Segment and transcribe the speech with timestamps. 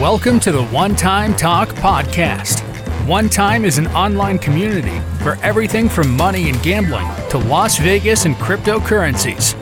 [0.00, 2.62] Welcome to the One Time Talk podcast.
[3.06, 8.24] One Time is an online community for everything from money and gambling to Las Vegas
[8.24, 9.54] and cryptocurrencies.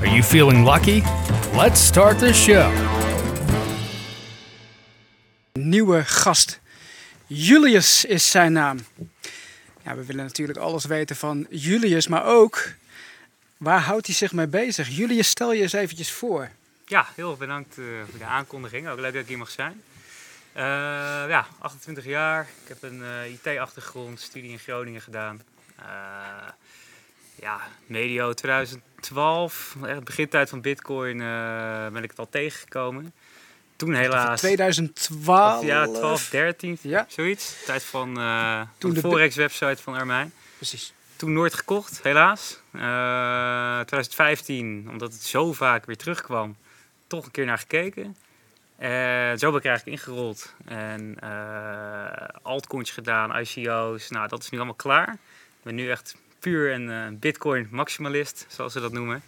[0.00, 1.02] Are you feeling lucky?
[1.56, 2.72] Let's start the show.
[5.52, 6.60] Nieuwe gast.
[7.26, 8.78] Julius is zijn naam.
[9.84, 12.72] Ja, we willen natuurlijk alles weten van Julius, maar ook
[13.56, 14.88] waar houdt hij zich mee bezig?
[14.88, 16.50] Julius, stel je eens eventjes voor.
[16.86, 18.88] Ja, heel erg bedankt eh, voor de aankondiging.
[18.88, 19.82] Ook leuk dat ik hier mag zijn.
[20.52, 20.62] Eh,
[21.28, 22.48] ja, 28 jaar.
[22.62, 25.42] Ik heb een eh, IT-achtergrond, studie in Groningen gedaan.
[27.34, 31.18] Ja, medio 2012, echt begintijd van Bitcoin,
[31.92, 33.12] ben ik het al tegengekomen.
[33.76, 34.40] Toen helaas.
[34.40, 35.64] 2012.
[35.64, 37.06] Ja, 12, 13, Ja.
[37.08, 37.64] zoiets.
[37.64, 40.32] Tijd van, Toen toen de Forex-website van Armijn.
[40.56, 40.92] Precies.
[41.16, 42.60] Toen nooit gekocht, helaas.
[42.72, 42.80] Eh
[43.80, 46.56] 2015, omdat het zo vaak weer terugkwam,
[47.16, 48.16] toch een keer naar gekeken.
[48.76, 50.54] En zo ben ik eigenlijk ingerold.
[50.64, 54.10] En eh altcoins gedaan, ICO's.
[54.10, 55.12] Nou, dat is nu allemaal klaar.
[55.12, 59.22] Ik ben nu echt puur een eh, Bitcoin maximalist, zoals ze dat noemen.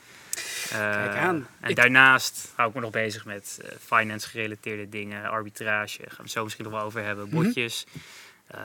[0.71, 1.47] Eh, Kijk aan.
[1.61, 5.99] En Ik- daarnaast hou ik me nog bezig met eh, finance gerelateerde dingen, arbitrage.
[5.99, 7.29] Gaan we het zo misschien nog wel over hebben.
[7.31, 7.43] Mhm.
[7.43, 7.87] Botjes.
[8.47, 8.61] Eh,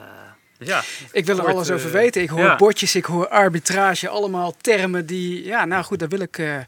[0.58, 2.22] dus ja, Ik wil er alles over eh, weten.
[2.22, 2.56] Ik hoor ja.
[2.56, 5.44] botjes, ik hoor arbitrage, allemaal termen die...
[5.44, 6.58] Ja, nou goed, daar wil ik, eh,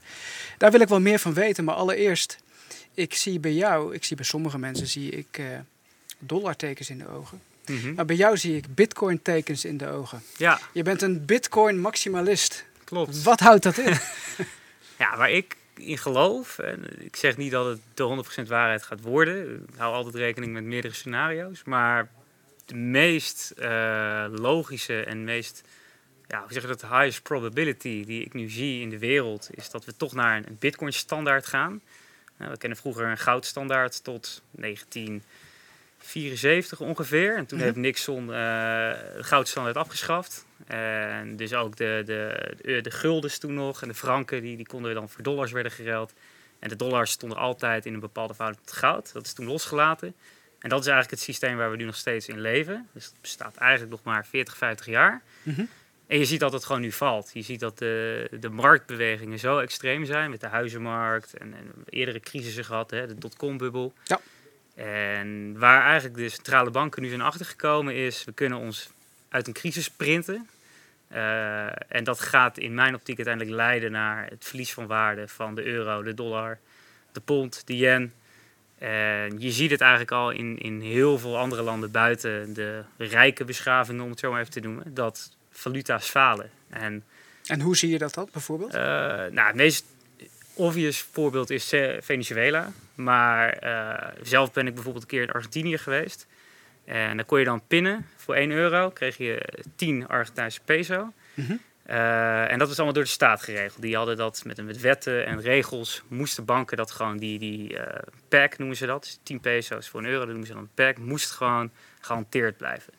[0.58, 1.64] daar wil ik wel meer van weten.
[1.64, 2.39] Maar allereerst,
[2.94, 5.46] ik zie bij jou, ik zie bij sommige mensen, zie ik eh
[6.18, 7.42] dollartekens in de ogen.
[7.66, 7.94] Mhm.
[7.94, 10.22] Maar bij jou zie ik bitcoin-tekens in de ogen.
[10.36, 12.64] ja Je bent een bitcoin-maximalist.
[12.84, 13.22] klopt.
[13.22, 13.98] Wat houdt dat in?
[14.98, 19.00] Ja, waar ik in geloof, en ik zeg niet dat het de 100% waarheid gaat
[19.00, 19.66] worden.
[19.68, 21.64] Ik hou altijd rekening met meerdere scenario's.
[21.64, 22.08] Maar
[22.64, 25.62] de meest eh, logische en meest,
[26.28, 29.70] ja, hoe zeg je dat, highest probability die ik nu zie in de wereld, is
[29.70, 31.80] dat we toch naar een Bitcoin standaard gaan.
[32.38, 37.36] Nou, we kennen vroeger een goudstandaard tot 1974 ongeveer.
[37.36, 37.66] En toen Mhm.
[37.66, 40.46] heeft Nixon eh, de goudstandaard afgeschaft.
[40.66, 44.67] En dus ook de, de, de, de guldens toen nog en de franken, die, die
[44.67, 46.12] konden dan voor dollars werden geruild.
[46.58, 49.12] En de dollars stonden altijd in een bepaalde verhouding tot goud.
[49.12, 50.14] Dat is toen losgelaten.
[50.58, 52.89] En dat is eigenlijk het systeem waar we nu nog steeds in leven.
[52.92, 55.22] Dus dat bestaat eigenlijk nog maar 40, 50 jaar.
[55.42, 55.64] Mhm.
[56.06, 57.30] En je ziet dat het gewoon nu valt.
[57.32, 62.20] Je ziet dat de, de marktbewegingen zo extreem zijn met de huizenmarkt en, en eerdere
[62.20, 63.92] crisissen gehad, hè, de dotcom-bubbel.
[64.04, 64.20] Ja.
[64.74, 68.90] En waar eigenlijk de centrale banken nu zijn achtergekomen is, we kunnen ons
[69.28, 70.48] uit een crisis printen.
[71.08, 75.54] Eh, en dat gaat in mijn optiek uiteindelijk leiden naar het verlies van waarde van
[75.54, 76.58] de euro, de dollar,
[77.12, 78.12] de pond, de yen.
[78.78, 83.44] En je ziet het eigenlijk al in, in heel veel andere landen buiten de rijke
[83.44, 86.50] beschavingen, om het zo maar even te noemen, dat valuta's falen.
[86.70, 87.04] En
[87.46, 88.74] En hoe zie je dat dan bijvoorbeeld?
[88.74, 88.80] eh,
[89.30, 89.84] nou, het meest
[90.54, 92.72] obvious voorbeeld is eh, Venezuela.
[92.94, 96.26] Maar eh, zelf ben ik bijvoorbeeld een keer in Argentinië geweest.
[96.84, 98.90] En dan kon je dan pinnen voor 1 euro.
[98.90, 101.12] Kreeg je 10 Argentijnse peso.
[101.34, 101.56] Mhm.
[101.84, 103.82] En dat was allemaal door de staat geregeld.
[103.82, 106.02] Die hadden dat met, met wetten en regels.
[106.08, 109.02] Moesten banken dat gewoon, die, die eh pack noemen ze dat.
[109.02, 110.98] Dus 10 peso's voor een euro, dat noemen ze dan een pack.
[110.98, 112.92] Moest gewoon gehanteerd blijven.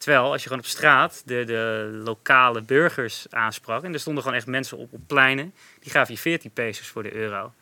[0.00, 3.82] Terwijl als je gewoon op straat de, de lokale burgers aansprak.
[3.84, 5.54] En er stonden gewoon echt mensen op, op pleinen.
[5.80, 7.52] Die gaven je 14 pesos voor de euro.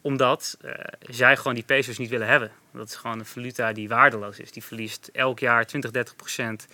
[0.00, 2.50] Omdat eh, zij gewoon die pesos niet willen hebben.
[2.72, 4.52] Dat is gewoon een valuta die waardeloos is.
[4.52, 6.66] Die verliest elk jaar 20, 30 procent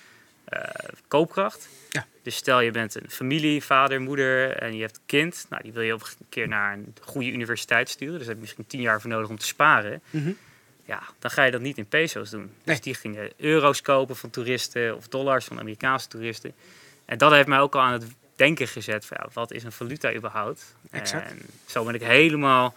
[0.45, 0.63] eh,
[1.09, 1.69] koopkracht.
[1.89, 2.07] Ja.
[2.23, 5.47] Dus stel je bent een familie, vader, moeder en je hebt een kind.
[5.49, 8.19] Nou, die wil je op een keer naar een goede universiteit sturen.
[8.19, 10.03] Dus daar heb je misschien 10 jaar voor nodig om te sparen.
[10.11, 10.31] Mhm.
[10.91, 12.41] Ja, dan ga je dat niet in peso's doen.
[12.41, 12.51] Nee.
[12.65, 16.55] Dus die gingen euro's kopen van toeristen of dollars van Amerikaanse toeristen.
[17.05, 18.05] En dat heeft mij ook al aan het
[18.37, 20.75] denken gezet van ja, wat is een valuta überhaupt?
[20.91, 21.31] Exact.
[21.31, 22.75] En zo ben ik helemaal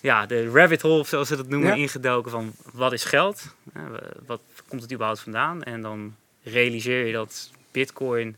[0.00, 1.74] ja, de rabbit hole, zoals ze dat noemen, Ja.
[1.74, 3.54] ingedoken van wat is geld?
[4.26, 5.62] Wat komt het überhaupt vandaan?
[5.62, 8.36] En dan realiseer je dat bitcoin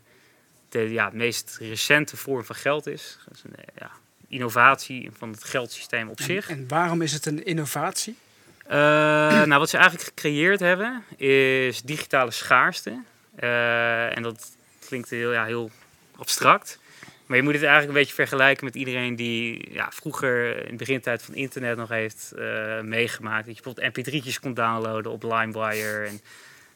[0.69, 3.17] de ja, meest recente vorm van geld is.
[3.25, 3.91] Dat is een eh, ja,
[4.27, 6.49] innovatie van het geldsysteem op zich.
[6.49, 8.15] En waarom is het een innovatie?
[8.69, 8.77] Eh,
[9.43, 13.01] nou, wat ze eigenlijk gecreëerd hebben is digitale schaarste.
[13.35, 14.57] Eh, en dat
[14.87, 15.71] klinkt heel, ja, heel
[16.15, 16.79] abstract.
[17.25, 20.77] Maar je moet het eigenlijk een beetje vergelijken met iedereen die ja, vroeger in de
[20.77, 23.45] begintijd van internet nog heeft eh, meegemaakt.
[23.45, 26.05] Dat je bijvoorbeeld mp3'tjes kon downloaden op LimeWire.
[26.05, 26.21] En,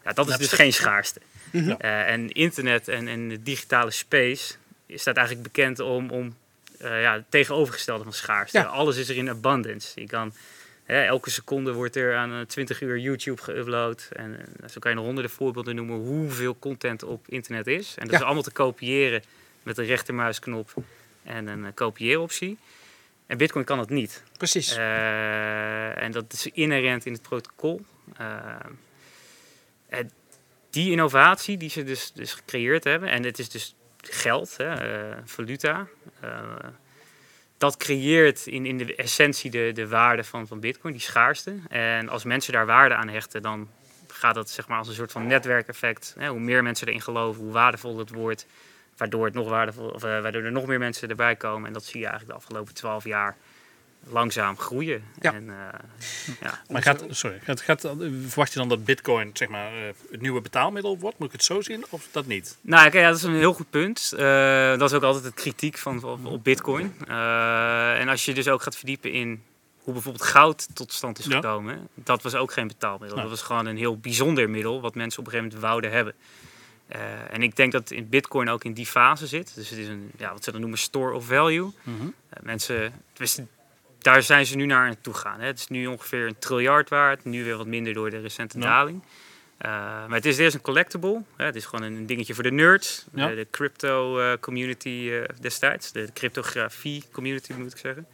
[0.04, 1.22] ja, dat is dus geen schaarste.
[1.51, 1.69] Mhm.
[1.69, 4.54] Eh, en internet en, en de digitale space
[4.88, 6.36] staat eigenlijk bekend om, om
[6.80, 8.57] eh, ja, het tegenovergestelde van schaarste.
[8.57, 8.63] Ja.
[8.63, 10.01] Alles is er in abundance.
[10.01, 10.34] Je kan,
[10.84, 14.10] hè, elke seconde wordt er aan eh, 20 uur YouTube geüpload.
[14.18, 17.96] En eh, zo kan je nog honderden voorbeelden noemen hoeveel content op internet is.
[17.98, 18.18] En dat Ja.
[18.18, 19.24] is allemaal te kopiëren
[19.64, 20.74] met een rechtermuisknop
[21.24, 22.58] en een eh, kopieeroptie.
[23.28, 24.24] En Bitcoin kan het niet.
[24.38, 24.78] Precies.
[24.78, 27.82] Uh, en dat is inherent in het protocol.
[28.22, 28.56] Uh,
[30.70, 34.76] die innovatie die ze dus, dus gecreëerd hebben, en het is dus geld, hè,
[35.26, 35.88] valuta,
[37.63, 41.56] dat creëert in, in de essentie de, de waarde van, van Bitcoin, die schaarste.
[41.69, 43.69] En als mensen daar waarde aan hechten, dan
[44.07, 46.15] gaat dat zeg maar als een soort van netwerkeffect.
[46.18, 48.45] Hè, hoe meer mensen erin geloven, hoe waardevol het wordt.
[48.98, 51.68] Waardoor, het nog waardevol, of, uh, waardoor er nog meer mensen erbij komen.
[51.68, 53.38] En dat zie je eigenlijk de afgelopen twaalf jaar
[54.10, 55.04] langzaam groeien.
[55.22, 55.34] Ja.
[55.34, 55.56] En, uh,
[56.42, 56.62] ja.
[56.70, 57.82] Maar gaat, sorry, gaat, gaat,
[58.28, 59.80] verwacht je dan dat bitcoin zeg maar, uh,
[60.12, 61.18] het nieuwe betaalmiddel wordt?
[61.18, 62.58] Moet ik het zo zien of dat niet?
[62.62, 64.12] Nou, ja, dat is een heel goed punt.
[64.14, 66.94] Uh, dat is ook altijd het kritiek van, op, op bitcoin.
[67.08, 69.44] en als je dus ook gaat verdiepen in
[69.84, 71.76] hoe bijvoorbeeld goud tot stand is gekomen.
[71.76, 72.04] Ja.
[72.04, 73.18] Dat was ook geen betaalmiddel.
[73.18, 76.14] Dat was gewoon een heel bijzonder middel wat mensen op een gegeven moment wouden hebben.
[76.96, 79.56] Uh, en ik denk dat in Bitcoin ook in die fase zit.
[79.56, 81.62] Dus het is een, ja, wat ze dan noemen store of value.
[81.62, 82.14] Mm -hmm.
[82.34, 82.94] uh, mensen,
[84.04, 85.40] daar zijn ze nu naar aan toe gaan.
[85.40, 85.46] Hè.
[85.46, 87.26] Het is nu ongeveer een triljard waard.
[87.26, 88.64] Nu weer wat minder door de recente ja.
[88.64, 89.04] daling.
[89.04, 91.22] Uh, maar het is eerst een collectible.
[91.38, 91.46] Hè.
[91.46, 93.06] Het is gewoon een dingetje voor de nerds.
[93.14, 93.28] Ja.
[93.28, 95.92] de crypto community destijds.
[95.92, 98.08] De cryptografie community moet ik zeggen.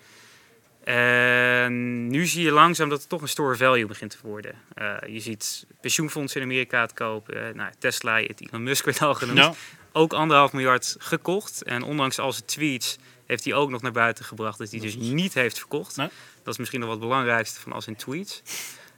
[0.84, 4.56] En nu zie je langzaam dat het toch een store value begint te worden.
[4.82, 7.38] Uh, je ziet pensioenfondsen in Amerika het kopen.
[7.38, 9.58] Uh, nou, Tesla, het Elon Musk werd al genoemd.
[9.92, 11.64] Ook anderhalf miljard gekocht.
[11.64, 12.98] En ondanks al zijn tweets
[13.30, 15.96] heeft hij ook nog naar buiten gebracht dat hij dus niet heeft verkocht.
[15.96, 16.10] Nee.
[16.44, 18.42] Dat is misschien nog wat belangrijkste van al zijn tweets.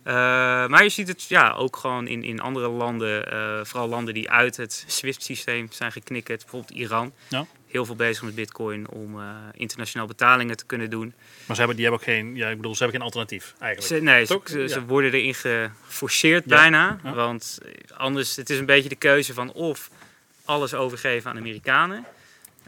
[0.07, 0.13] Uh,
[0.67, 3.23] maar je ziet het ja, ook gewoon in, in andere landen,
[3.67, 7.13] vooral landen die uit het SWIFT-systeem zijn geknikkerd, bijvoorbeeld Iran.
[7.27, 11.13] Ja heel veel bezig met Bitcoin om uh, internationaal betalingen te kunnen doen.
[11.45, 13.93] Maar ze hebben, die hebben ook geen, ja, ik bedoel, ze hebben geen alternatief eigenlijk.
[13.93, 14.85] Ze, nee, ze, ze, ja.
[14.85, 16.55] worden erin geforceerd ja.
[16.55, 16.99] bijna.
[17.03, 17.59] Want
[17.97, 19.89] anders, het is een beetje de keuze van of
[20.45, 22.05] alles overgeven aan de Amerikanen.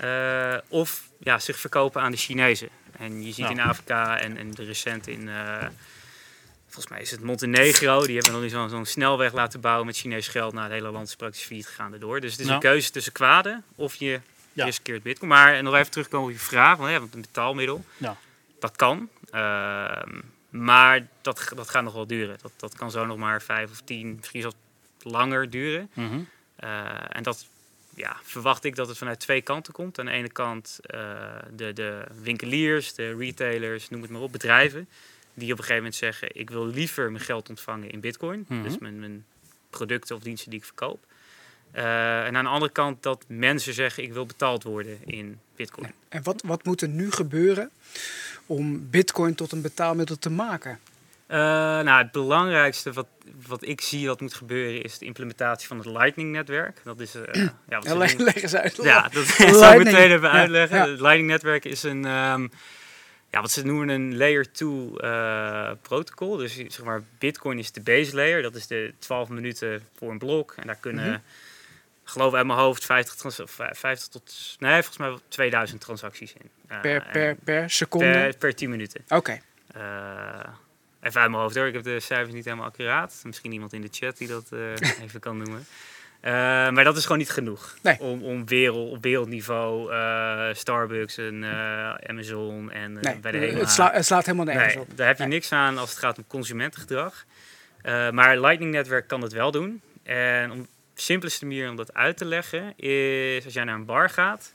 [0.04, 2.69] Uh, of ja, zich verkopen aan de Chinezen.
[2.98, 5.28] En je ziet in Afrika en, en de recent in...
[5.28, 5.66] Uh,
[6.68, 8.06] volgens mij is het Montenegro.
[8.06, 10.54] Die hebben nog niet zo'n zo snelweg laten bouwen met Chinees geld.
[10.54, 12.19] Nou, het hele land is praktisch failliet gegaan erdoor.
[12.19, 14.19] Dus het is een keuze tussen kwade of je
[14.54, 14.66] ja.
[14.66, 15.30] riskeert bitcoin.
[15.30, 18.18] Maar en nog even terugkomen op je vraag, want, ja, want een betaalmiddel, ja.
[18.60, 19.10] dat kan.
[19.34, 20.01] Uh,
[20.50, 22.38] maar dat, dat gaat nog wel duren.
[22.42, 24.56] Dat, dat kan zo nog maar vijf of tien, misschien zelfs
[25.01, 25.90] langer duren.
[25.94, 26.28] Mm -hmm.
[26.63, 27.45] uh, en dat
[27.95, 30.00] ja, verwacht ik dat het vanuit twee kanten komt.
[30.00, 31.00] Aan de ene kant uh,
[31.56, 34.88] de, de winkeliers, de retailers, noem het maar op, bedrijven.
[35.34, 38.40] Die op een gegeven moment zeggen, ik wil liever mijn geld ontvangen in bitcoin.
[38.40, 38.63] Mm -hmm.
[38.63, 39.25] Dus mijn, mijn
[39.69, 41.06] producten of diensten die ik verkoop.
[41.75, 45.92] Uh, en aan de andere kant dat mensen zeggen: ik wil betaald worden in Bitcoin.
[46.10, 47.69] En wat, wat moet er nu gebeuren
[48.45, 50.80] om Bitcoin tot een betaalmiddel te maken?
[51.33, 53.07] Uh, nou, het belangrijkste wat,
[53.47, 56.81] wat ik zie dat moet gebeuren is de implementatie van het Lightning-netwerk.
[56.83, 57.15] Dat is.
[57.15, 57.24] Uh,
[57.69, 58.80] ja, wat leg, leg eens uit.
[58.81, 59.25] Ja, dat
[59.62, 60.77] zou ik meteen even uitleggen.
[60.77, 60.91] Ja, ja.
[60.91, 62.06] Het Lightning-netwerk is een.
[62.06, 62.51] Um,
[63.30, 66.38] ja, wat ze noemen een layer 2 uh, protocol.
[66.38, 68.41] Dus zeg maar, Bitcoin is de base layer.
[68.41, 70.53] Dat is de 12 minuten voor een blok.
[70.57, 71.06] En daar kunnen.
[71.06, 71.21] Mm -hmm
[72.03, 76.50] geloof uit mijn hoofd 50, 50 tot, nee, volgens mij 2000 transacties in.
[76.81, 78.12] Per, per, per seconde?
[78.12, 79.01] Per, per 10 minuten.
[79.07, 79.15] Oké.
[79.15, 79.41] Okay.
[81.04, 83.22] Even uit mijn hoofd hoor, ik heb de cijfers niet helemaal accuraat.
[83.24, 84.72] Misschien iemand in de chat die dat uh,
[85.04, 85.66] even kan noemen.
[86.74, 88.00] maar dat is gewoon niet genoeg nee.
[88.00, 89.92] om, om wereld, op wereldniveau
[90.56, 91.44] Starbucks en
[92.06, 93.60] Amazon en nee, bij de hele.
[93.60, 94.98] Het, sla, het, slaat helemaal nergens nee, op.
[94.98, 97.26] Daar heb je niks aan als het gaat om consumentengedrag.
[98.12, 99.82] maar Lightning-netwerk kan het wel doen.
[100.04, 104.10] En om, simpelste manier om dat uit te leggen is als jij naar een bar
[104.10, 104.54] gaat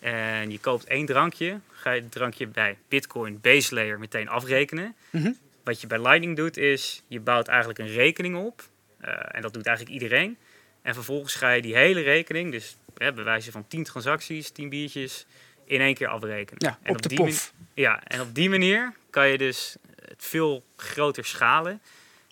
[0.00, 4.94] en je koopt één drankje, ga je het drankje bij Bitcoin Base Layer meteen afrekenen.
[5.10, 5.36] Mm -hmm.
[5.70, 8.62] Wat je bij Lightning doet is, je bouwt eigenlijk een rekening op.
[9.04, 10.36] Uh, en dat doet eigenlijk iedereen.
[10.82, 14.68] En vervolgens ga je die hele rekening, dus hè, bij wijze van 10 transacties, 10
[14.68, 15.26] biertjes,
[15.64, 16.56] in één keer afrekenen.
[16.58, 17.52] Ja, en op, op de pof.
[17.74, 21.80] Ja, en op die manier kan je dus het veel groter schalen.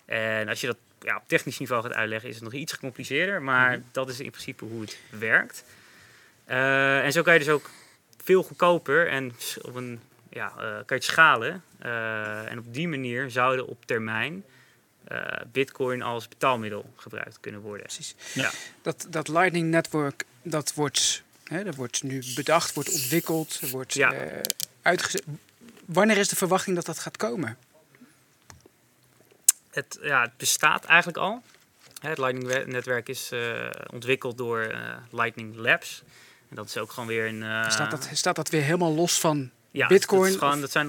[0.05, 3.41] En als je dat ja, op technisch niveau gaat uitleggen, is het nog iets gecompliceerder.
[3.41, 3.89] Maar mm -hmm.
[3.91, 5.65] dat is in principe hoe het werkt.
[6.49, 7.69] Uh, en zo kan je dus ook
[8.23, 9.31] veel goedkoper en
[9.61, 9.99] op een,
[10.29, 11.63] ja, uh, kan je het schalen.
[11.85, 14.43] Uh, en op die manier zouden op termijn
[15.51, 17.85] Bitcoin als betaalmiddel gebruikt kunnen worden.
[17.85, 18.15] Precies.
[18.33, 18.51] Ja.
[18.81, 24.13] Dat, dat Lightning Network, dat wordt, hè, dat wordt nu bedacht, wordt ontwikkeld, wordt ja.
[24.81, 25.23] uitgezet.
[25.85, 27.57] Wanneer is de verwachting dat dat gaat komen?
[29.71, 31.41] het, ja, het bestaat eigenlijk al.
[32.01, 34.75] Het Lightning-netwerk is uh, ontwikkeld door
[35.11, 36.03] Lightning Labs.
[36.49, 37.71] En dat is ook gewoon weer een...
[37.71, 40.29] Staat, dat, staat dat weer helemaal los van ja, Bitcoin?
[40.31, 40.87] Dat, gewoon, dat zijn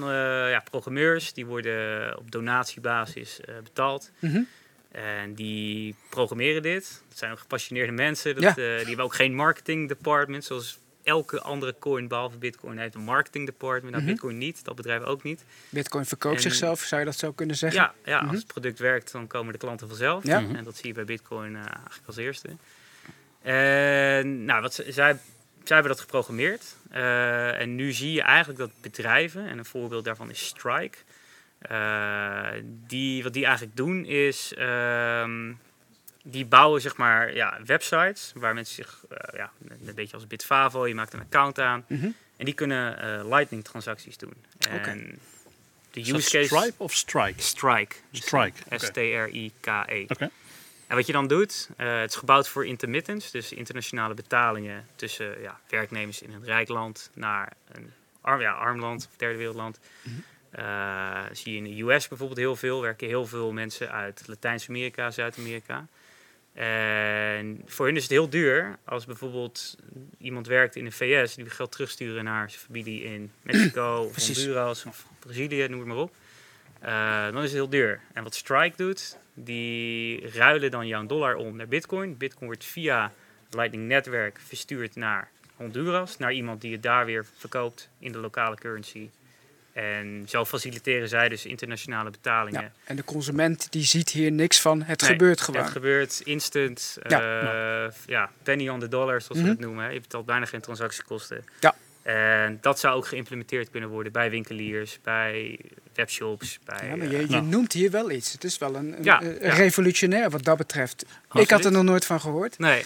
[0.49, 4.11] ja, programmeurs, die worden op donatiebasis betaald.
[4.19, 4.47] Mm -hmm.
[4.91, 7.01] En die programmeren dit.
[7.09, 8.33] Dat zijn gepassioneerde mensen.
[8.35, 8.53] Dat, ja.
[8.53, 13.45] die hebben ook geen marketing department, zoals elke andere coin behalve Bitcoin heeft een marketing
[13.45, 13.91] department.
[13.91, 14.11] Nou, Mhm.
[14.11, 15.43] Bitcoin niet, dat bedrijf ook niet.
[15.69, 17.81] Bitcoin verkoopt En- zichzelf, zou je dat zo kunnen zeggen?
[17.81, 18.29] Ja, ja Mhm.
[18.29, 20.25] als het product werkt, dan komen de klanten vanzelf.
[20.25, 20.39] Ja.
[20.39, 20.55] Mhm.
[20.55, 22.47] En dat zie je bij Bitcoin eh, eigenlijk als eerste.
[23.41, 25.17] En nou, wat, zij,
[25.63, 26.75] zij hebben dat geprogrammeerd.
[26.91, 30.97] Eh, en nu zie je eigenlijk dat bedrijven, en een voorbeeld daarvan is Strike.
[31.61, 32.47] eh,
[32.87, 35.53] die, wat die eigenlijk doen is, ehm,
[36.23, 39.51] die bouwen zeg maar ja, websites waar mensen zich, eh, ja,
[39.85, 41.85] een beetje als Bitfavo, je maakt een account aan.
[41.87, 42.09] Mhm.
[42.37, 44.33] En die kunnen lightning transacties doen.
[44.59, 45.19] En
[45.91, 46.43] de use case...
[46.43, 47.41] Stripe of Strike?
[47.41, 47.95] Strike.
[48.11, 48.77] Strike.
[48.77, 50.05] S-T-R-I-K-E.
[50.07, 50.29] Oké.
[50.91, 55.41] En wat je dan doet, eh, het is gebouwd voor intermittence, dus internationale betalingen tussen
[55.41, 59.79] ja, werknemers in een rijk land naar een arm, ja, arm land of derde wereldland.
[60.49, 65.11] Eh, zie je in de US bijvoorbeeld heel veel, werken heel veel mensen uit Latijns-Amerika,
[65.11, 65.87] Zuid-Amerika.
[66.53, 69.77] En voor hun is het heel duur als bijvoorbeeld
[70.17, 74.25] iemand werkt in de VS, die geld terugsturen naar zijn familie in Mexico of.
[74.25, 76.15] Honduras of Brazilië, noem het maar op.
[76.79, 78.01] Eh, dan is het heel duur.
[78.13, 82.17] En wat Strike doet, die ruilen dan jouw dollar om naar Bitcoin.
[82.17, 83.11] Bitcoin wordt via
[83.49, 88.55] Lightning Netwerk verstuurd naar Honduras, naar iemand die het daar weer verkoopt in de lokale
[88.55, 89.09] currency.
[89.73, 92.61] En zo faciliteren zij dus internationale betalingen.
[92.61, 92.71] Ja.
[92.83, 94.81] En de consument die ziet hier niks van.
[94.83, 95.61] Het Nee, gebeurt gewoon.
[95.61, 96.97] Het gebeurt instant.
[97.07, 97.85] Ja.
[97.85, 99.43] eh, ja, penny on the dollar, zoals Mhm.
[99.43, 99.93] we het noemen.
[99.93, 101.43] Je betaalt bijna geen transactiekosten.
[101.59, 101.75] Ja.
[102.01, 105.59] En dat zou ook geïmplementeerd kunnen worden bij winkeliers, bij
[105.93, 106.59] webshops.
[106.65, 107.43] Bij, Ja, maar eh, je, je Nou.
[107.43, 108.31] noemt hier wel iets.
[108.31, 109.53] Het is wel een, een- Ja, een ja.
[109.53, 111.05] revolutionair wat dat betreft.
[111.33, 112.57] Ik had er nog nooit van gehoord.
[112.59, 112.83] nee.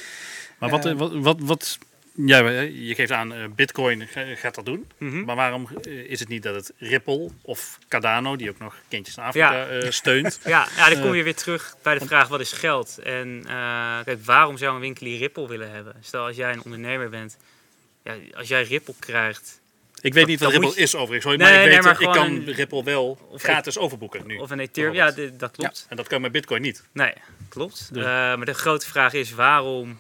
[0.60, 1.78] Maar wat, Eh, wat, wat, wat
[2.16, 4.88] ja, je geeft aan, eh, Bitcoin ga- gaat dat doen.
[4.98, 5.24] Mhm.
[5.24, 9.18] Maar waarom eh, is het niet dat het Ripple of Cardano, die ook nog kindjes
[9.18, 12.28] in Afrika eh, steunt, Ja, ja, dan kom Eh, je weer terug bij de vraag:
[12.28, 12.98] wat is geld?
[13.04, 15.96] En eh, kijk, waarom zou een winkelier Ripple willen hebben?
[16.02, 17.38] Stel, als jij een ondernemer bent,
[18.06, 19.60] ja, als jij Ripple krijgt,
[20.02, 22.02] Ik weet niet wat Ripple je- is overigens, Nee, maar ik nee, weet maar dat
[22.02, 24.38] ik kan een- Ripple wel Of gratis overboeken nu.
[24.38, 25.86] of een Ethereum, ja, dat klopt.
[25.90, 26.84] En dat kan met Bitcoin niet.
[26.92, 27.14] Nee,
[27.50, 27.94] klopt.
[27.94, 30.00] Dus- maar de grote vraag is: waarom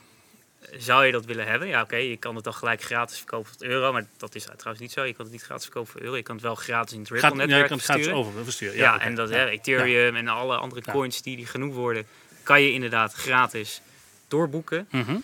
[0.78, 1.68] zou je dat willen hebben?
[1.68, 4.80] Ja, oké, je kan het dan gelijk gratis verkopen voor euro, maar dat is trouwens
[4.80, 5.04] niet zo.
[5.04, 6.16] Je kan het niet gratis verkopen voor euro.
[6.16, 8.30] Je kan het wel gratis in het Gaat, ja, je Ripple-netwerk kan het gratis versturen.
[8.32, 8.78] over versturen.
[8.78, 9.48] Ja, en dat Ja.
[9.48, 12.06] Ethereum en alle andere coins die, die genoemd worden,
[12.44, 13.82] kan je inderdaad gratis
[14.28, 14.88] doorboeken.
[14.92, 15.16] Mhm.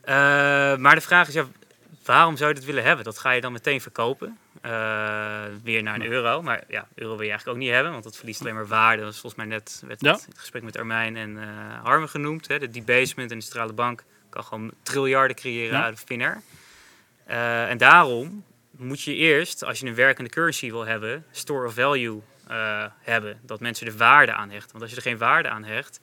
[0.00, 0.14] Eh,
[0.76, 1.46] maar de vraag is, ja,
[2.04, 3.04] waarom zou je dat willen hebben?
[3.04, 4.38] Dat ga je dan meteen verkopen.
[4.60, 4.70] eh,
[5.62, 6.42] weer naar een euro.
[6.42, 9.02] Maar ja, euro wil je eigenlijk ook niet hebben, want dat verliest alleen maar waarde.
[9.02, 10.12] Dat is volgens mij net werd Ja.
[10.12, 12.48] het gesprek met Armijn en eh Harmen genoemd.
[12.48, 12.58] Hè.
[12.58, 15.84] De debasement en de centrale bank kan gewoon triljarden creëren Ja.
[15.84, 16.42] uit vinger.
[17.26, 21.74] Eh, en daarom moet je eerst, als je een werkende currency wil hebben, store of
[21.74, 22.20] value
[23.00, 23.40] hebben.
[23.42, 24.70] Dat mensen er waarde aan hechten.
[24.70, 26.00] Want als je er geen waarde aan hecht,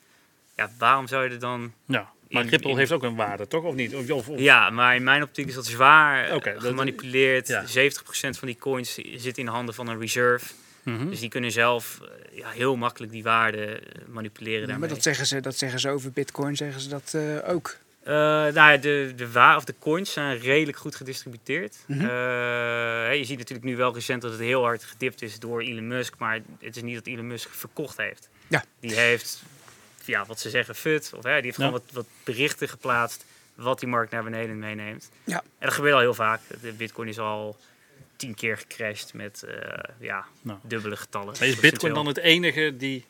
[0.55, 2.09] ja, waarom zou je er dan Ja.
[2.29, 3.63] Maar In- Ripple in- heeft ook een waarde, toch?
[3.63, 3.95] Of niet?
[3.95, 7.47] Of, of, of- ja, maar in mijn optiek is dat zwaar Oké, eh, dat- gemanipuleerd.
[7.47, 7.65] ja.
[7.67, 10.45] 70% van die coins zit in de handen van een reserve.
[10.83, 11.09] Mhm.
[11.09, 14.79] Dus die kunnen zelf eh, ja, heel makkelijk die waarde eh, manipuleren Ja, daarmee.
[14.87, 17.77] maar dat zeggen, ze, dat zeggen ze over bitcoin, zeggen ze dat eh, ook.
[18.03, 21.77] Eh, nou ja, de, de, wa of de coins zijn redelijk goed gedistributeerd.
[21.87, 21.99] Mhm.
[21.99, 25.87] Eh, je ziet natuurlijk nu wel recent dat het heel hard gedipt is door Elon
[25.87, 26.13] Musk.
[26.17, 28.29] Maar het is niet dat Elon Musk verkocht heeft.
[28.47, 28.63] Ja.
[28.79, 29.41] Die heeft,
[30.09, 31.11] ja, wat ze zeggen, fut.
[31.15, 31.65] Of hè, die heeft Ja.
[31.65, 33.25] gewoon wat, wat berichten geplaatst
[33.55, 35.09] wat die markt naar beneden meeneemt.
[35.23, 35.37] Ja.
[35.37, 36.41] En dat gebeurt al heel vaak.
[36.61, 37.57] De bitcoin is al
[38.15, 40.59] tien keer gecrashed met eh, ja, Nou.
[40.63, 41.35] dubbele getallen.
[41.39, 43.05] Maar is Bitcoin dan het enige die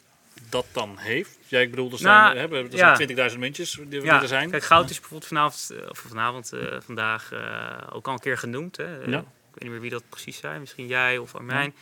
[0.49, 1.37] dat dan heeft?
[1.47, 2.95] Ja, ik bedoel, er zijn, Nou, we hebben, er ja.
[2.95, 4.49] zijn 20.000 muntjes die, Ja, er zijn.
[4.49, 8.37] kijk, goud is bijvoorbeeld vanavond, eh, of vanavond eh, vandaag eh, ook al een keer
[8.37, 8.77] genoemd.
[8.77, 8.95] Hè.
[8.97, 9.17] Ja.
[9.19, 11.75] Ik weet niet meer wie dat precies zei, misschien jij of Armijn.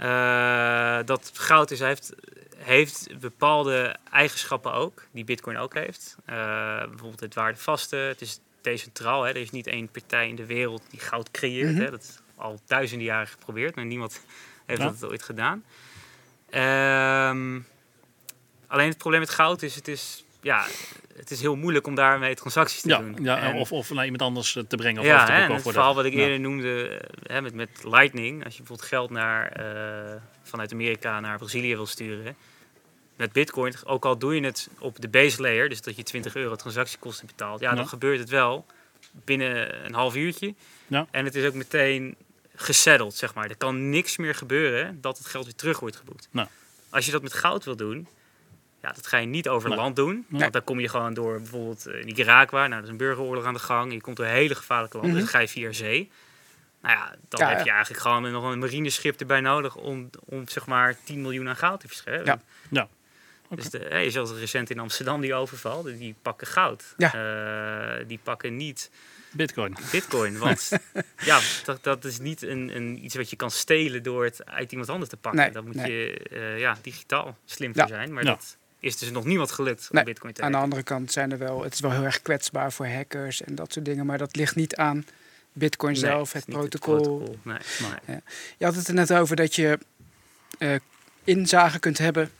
[0.00, 2.12] Eh, dat goud is, heeft,
[2.56, 6.16] heeft bepaalde eigenschappen ook, die Bitcoin ook heeft.
[6.24, 6.34] Eh,
[6.78, 9.22] bijvoorbeeld het waardevaste, het is decentraal.
[9.22, 9.28] Hè.
[9.30, 11.72] Er is niet één partij in de wereld die goud creëert.
[11.72, 11.80] Mhm.
[11.80, 11.90] hè.
[11.90, 14.20] Dat is al duizenden jaren geprobeerd, maar niemand
[14.66, 14.88] heeft Ja.
[14.98, 15.64] dat ooit gedaan.
[16.50, 17.60] Ehm,
[18.66, 20.66] alleen het probleem met goud is, het is, ja,
[21.16, 23.16] het is heel moeilijk om daarmee transacties te Ja, doen.
[23.22, 25.52] ja En- of, of naar iemand anders eh, te brengen of ja, te hè, en
[25.52, 26.18] het voor verhaal wat ik Ja.
[26.18, 28.44] eerder noemde eh, hè, met, met Lightning.
[28.44, 32.36] Als je bijvoorbeeld geld naar, eh, vanuit Amerika naar Brazilië wil sturen.
[33.16, 36.34] Met Bitcoin, ook al doe je het op de base layer, dus dat je 20
[36.36, 38.66] euro transactiekosten betaalt, ja, dan gebeurt het wel
[39.12, 40.54] binnen een half uurtje.
[40.86, 41.06] Ja.
[41.10, 42.16] En het is ook meteen
[42.54, 43.50] gesetteld, zeg maar.
[43.50, 46.28] Er kan niks meer gebeuren dat het geld weer terug wordt geboekt.
[46.90, 48.06] Als je dat met goud wil doen,
[48.82, 49.78] ja, dat ga je niet over Nee.
[49.78, 50.24] land doen.
[50.28, 50.40] Nee.
[50.40, 52.60] Want dan kom je gewoon door bijvoorbeeld eh, Nicaragua.
[52.60, 53.92] Nou, dat is een burgeroorlog aan de gang.
[53.92, 55.14] Je komt door hele gevaarlijke landen.
[55.14, 56.10] Dus dan ga je via zee.
[56.82, 57.64] Nou ja, dan Ja, heb ja.
[57.64, 61.56] je eigenlijk gewoon nog een marineschip erbij nodig om, om zeg maar 10 miljoen aan
[61.56, 62.24] goud te verschepen.
[62.24, 62.40] Ja.
[62.70, 62.88] Ja.
[63.54, 66.94] Dus de, hey, zoals recent in Amsterdam die overval, die pakken goud.
[66.96, 67.12] Ja.
[67.98, 68.90] Eh, die pakken niet
[69.32, 69.76] Bitcoin.
[69.92, 70.38] bitcoin.
[70.44, 70.70] Want
[71.24, 74.70] ja, dat, dat is niet een, een, iets wat je kan stelen door het uit
[74.70, 75.40] iemand anders te pakken.
[75.40, 75.92] Nee, Daar moet nee.
[75.92, 77.80] je eh, ja, digitaal slim Ja.
[77.86, 78.12] voor zijn.
[78.12, 78.30] Maar Ja.
[78.30, 81.32] dat is dus nog niemand gelukt om Nee, bitcoin te Aan de andere kant zijn
[81.32, 84.18] er wel, het is wel heel erg kwetsbaar voor hackers en dat soort dingen, maar
[84.18, 85.04] dat ligt niet aan
[85.52, 87.38] Bitcoin Nee, zelf, het protocol.
[87.42, 87.58] Nee,
[88.06, 88.20] nee.
[88.56, 89.78] Je had het er net over dat je
[90.58, 90.74] eh,
[91.24, 92.30] inzage kunt hebben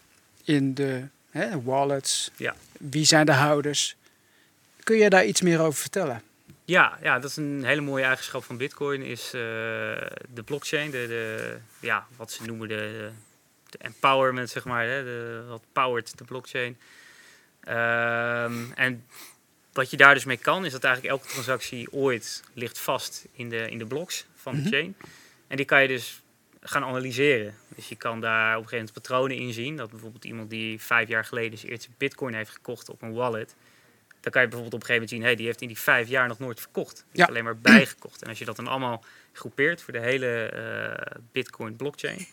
[0.44, 2.30] in de hè, wallets.
[2.36, 2.54] Ja.
[2.78, 3.96] Wie zijn de houders?
[4.82, 6.22] Kun je daar iets meer over vertellen?
[6.64, 11.06] Ja, ja, dat is een hele mooie eigenschap van Bitcoin, is eh, de blockchain, de,
[11.08, 13.10] de, ja, wat ze noemen de,
[13.72, 16.78] de empowerment, zeg maar, hè, de, wat powert de blockchain.
[17.60, 19.04] Ehm, en
[19.72, 23.48] wat je daar dus mee kan, is dat eigenlijk elke transactie ooit ligt vast in
[23.48, 24.68] de, in de blocks van de Mhm.
[24.70, 24.96] chain.
[25.48, 26.20] En die kan je dus
[26.60, 27.54] gaan analyseren.
[27.74, 29.76] Dus je kan daar op een gegeven moment patronen in zien.
[29.76, 33.54] Dat bijvoorbeeld iemand die vijf jaar geleden zijn eerste bitcoin heeft gekocht op een wallet.
[34.20, 36.08] Dan kan je bijvoorbeeld op een gegeven moment zien, hey, die heeft in die vijf
[36.08, 36.94] jaar nog nooit verkocht.
[36.96, 37.08] Die Ja.
[37.12, 38.22] heeft alleen maar bijgekocht.
[38.22, 42.26] En als je dat dan allemaal groepeert voor de hele eh, bitcoin blockchain,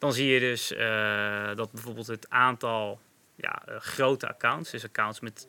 [0.00, 3.00] dan zie je dus eh, dat bijvoorbeeld het aantal
[3.40, 5.46] ja, eh, grote accounts, dus accounts met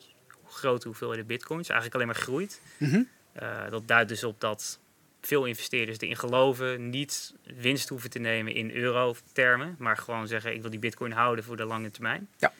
[0.48, 2.60] grote hoeveelheden bitcoins, eigenlijk alleen maar groeit.
[2.76, 3.02] Mhm.
[3.32, 4.80] Eh, dat duidt dus op dat
[5.20, 10.60] veel investeerders erin geloven, niet winst hoeven te nemen in euro-termen, maar gewoon zeggen: ik
[10.60, 12.28] wil die bitcoin houden voor de lange termijn.
[12.36, 12.52] Ja.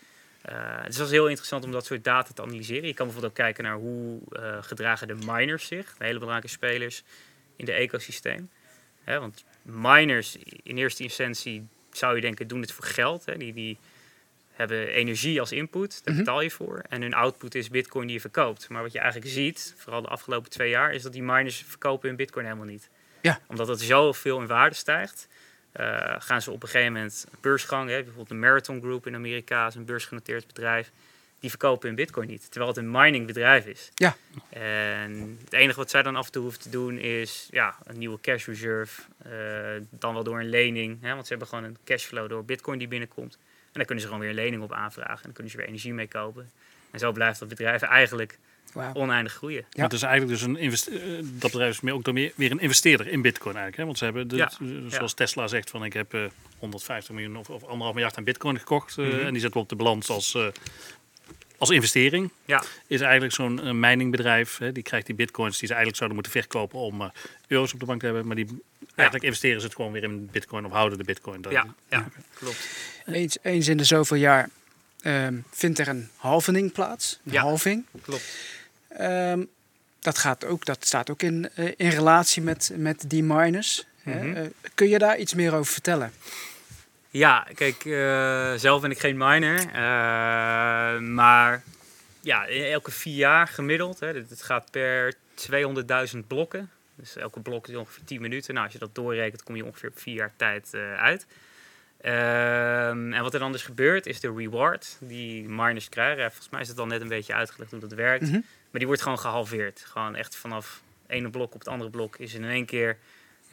[0.42, 2.86] Eh, dus dat is heel interessant om dat soort data te analyseren.
[2.86, 4.20] Je kan bijvoorbeeld ook kijken naar hoe
[4.60, 7.02] gedragen de miners zich, de hele belangrijke spelers
[7.56, 8.50] in de ecosysteem.
[9.04, 13.24] Hè, want miners in eerste instantie zou je denken doen het voor geld.
[13.24, 13.36] Hè.
[13.36, 13.78] Die, die
[14.52, 16.24] hebben energie als input, daar Mhm.
[16.24, 16.82] betaal je voor.
[16.88, 18.68] En hun output is bitcoin die je verkoopt.
[18.68, 22.08] Maar wat je eigenlijk ziet, vooral de afgelopen twee jaar, is dat die miners verkopen
[22.08, 22.88] hun bitcoin helemaal niet.
[23.20, 23.40] Ja.
[23.46, 25.28] Omdat het zoveel in waarde stijgt,
[25.72, 27.88] eh, gaan ze op een gegeven moment beursgang.
[27.88, 30.90] Hè, bijvoorbeeld de Marathon Group in Amerika is een beursgenoteerd bedrijf.
[31.42, 33.90] Die verkopen hun bitcoin niet, terwijl het een miningbedrijf is.
[33.94, 34.16] Ja.
[34.48, 37.98] En het enige wat zij dan af en toe hoeven te doen is ja, een
[37.98, 39.02] nieuwe cash reserve.
[39.24, 39.30] eh,
[39.90, 40.98] dan wel door een lening.
[41.00, 43.34] Hè, want ze hebben gewoon een cashflow door bitcoin die binnenkomt.
[43.34, 45.16] En dan kunnen ze gewoon weer een lening op aanvragen.
[45.16, 46.50] En dan kunnen ze weer energie mee kopen.
[46.90, 48.38] En zo blijft dat bedrijf eigenlijk
[48.94, 49.64] oneindig groeien.
[49.70, 49.82] Ja.
[49.82, 50.56] Het is eigenlijk dus een
[51.00, 53.76] eh, dat bedrijf is meer ook dan meer, weer een investeerder in Bitcoin eigenlijk.
[53.76, 53.84] Hè?
[53.84, 54.50] Want ze hebben, de, Ja.
[54.88, 56.24] zoals Tesla zegt, van ik heb eh
[56.58, 58.98] 150 miljoen of, of anderhalf miljard aan Bitcoin gekocht.
[58.98, 59.18] eh, Mhm.
[59.20, 60.46] En die zetten we op de balans als, eh,
[61.62, 62.30] als investering.
[62.44, 62.62] Ja.
[62.86, 64.58] Is eigenlijk zo'n eh, miningbedrijf.
[64.58, 64.72] Hè?
[64.72, 67.08] Die krijgt die Bitcoins die ze eigenlijk zouden moeten verkopen om eh,
[67.46, 68.26] euro's op de bank te hebben.
[68.26, 68.62] Maar die
[68.94, 71.42] eigenlijk investeren ze het gewoon weer in Bitcoin of houden de Bitcoin.
[71.42, 72.68] Dat- Ja, ja, klopt.
[73.06, 74.48] Eens, eens in de zoveel jaar
[75.02, 77.18] ehm, vindt er een halvening plaats.
[77.24, 77.40] Een Ja.
[77.40, 77.84] halving.
[78.02, 78.36] klopt.
[78.88, 79.44] Ehm,
[80.00, 83.84] dat, gaat ook, dat staat ook in, eh, in relatie met, met die miners.
[84.02, 84.24] hè.
[84.24, 84.46] Mhm.
[84.74, 86.12] Kun je daar iets meer over vertellen?
[87.12, 89.58] Ja, kijk, eh, zelf ben ik geen miner.
[89.58, 91.62] eh, maar
[92.20, 94.00] ja, elke vier jaar gemiddeld.
[94.00, 96.70] Hè, het gaat per 200.000 blokken.
[96.94, 98.52] Dus elke blok is ongeveer 10 minuten.
[98.54, 101.26] Nou, als je dat doorrekent, kom je ongeveer op vier jaar tijd eh, uit.
[102.00, 106.22] Ehm, en wat er dan dus gebeurt, is de reward die miners krijgen.
[106.22, 108.24] Ja, volgens mij is het al net een beetje uitgelegd hoe dat werkt.
[108.24, 108.32] Mhm.
[108.32, 109.84] Maar die wordt gewoon gehalveerd.
[109.88, 112.96] Gewoon echt vanaf ene blok op het andere blok is in één keer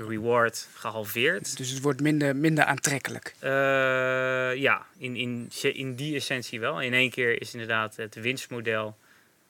[0.07, 1.57] reward gehalveerd.
[1.57, 3.33] Dus het wordt minder, minder aantrekkelijk.
[3.39, 3.49] Eh,
[4.55, 6.81] ja, in, in, in die essentie wel.
[6.81, 8.97] In één keer is inderdaad het winstmodel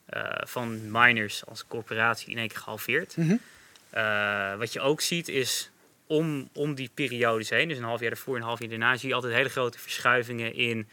[0.06, 3.18] eh, van miners als corporatie in één keer gehalveerd.
[3.18, 3.36] Mhm.
[3.90, 5.70] Eh, wat je ook ziet is
[6.08, 8.98] om, om die periodes heen, dus een half jaar ervoor en een half jaar daarna,
[8.98, 10.88] zie je altijd hele grote verschuivingen in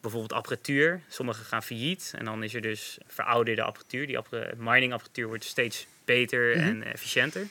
[0.00, 1.00] bijvoorbeeld apparatuur.
[1.08, 4.06] Sommige gaan failliet en dan is er dus verouderde apparatuur.
[4.06, 6.66] Die appara- miningapparatuur wordt steeds beter Mhm.
[6.66, 7.46] en efficiënter.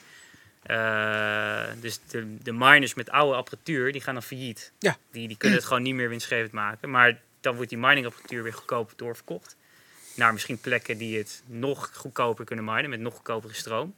[0.62, 4.72] Eh, dus de, de miners met oude apparatuur, die gaan dan failliet.
[4.78, 4.96] Ja.
[5.12, 6.90] Die, die kunnen het gewoon niet meer winstgevend maken.
[6.90, 9.56] Maar dan wordt die miningapparatuur weer goedkoper doorverkocht.
[10.14, 13.94] Naar misschien plekken die het nog goedkoper kunnen minen met nog goedkopere stroom.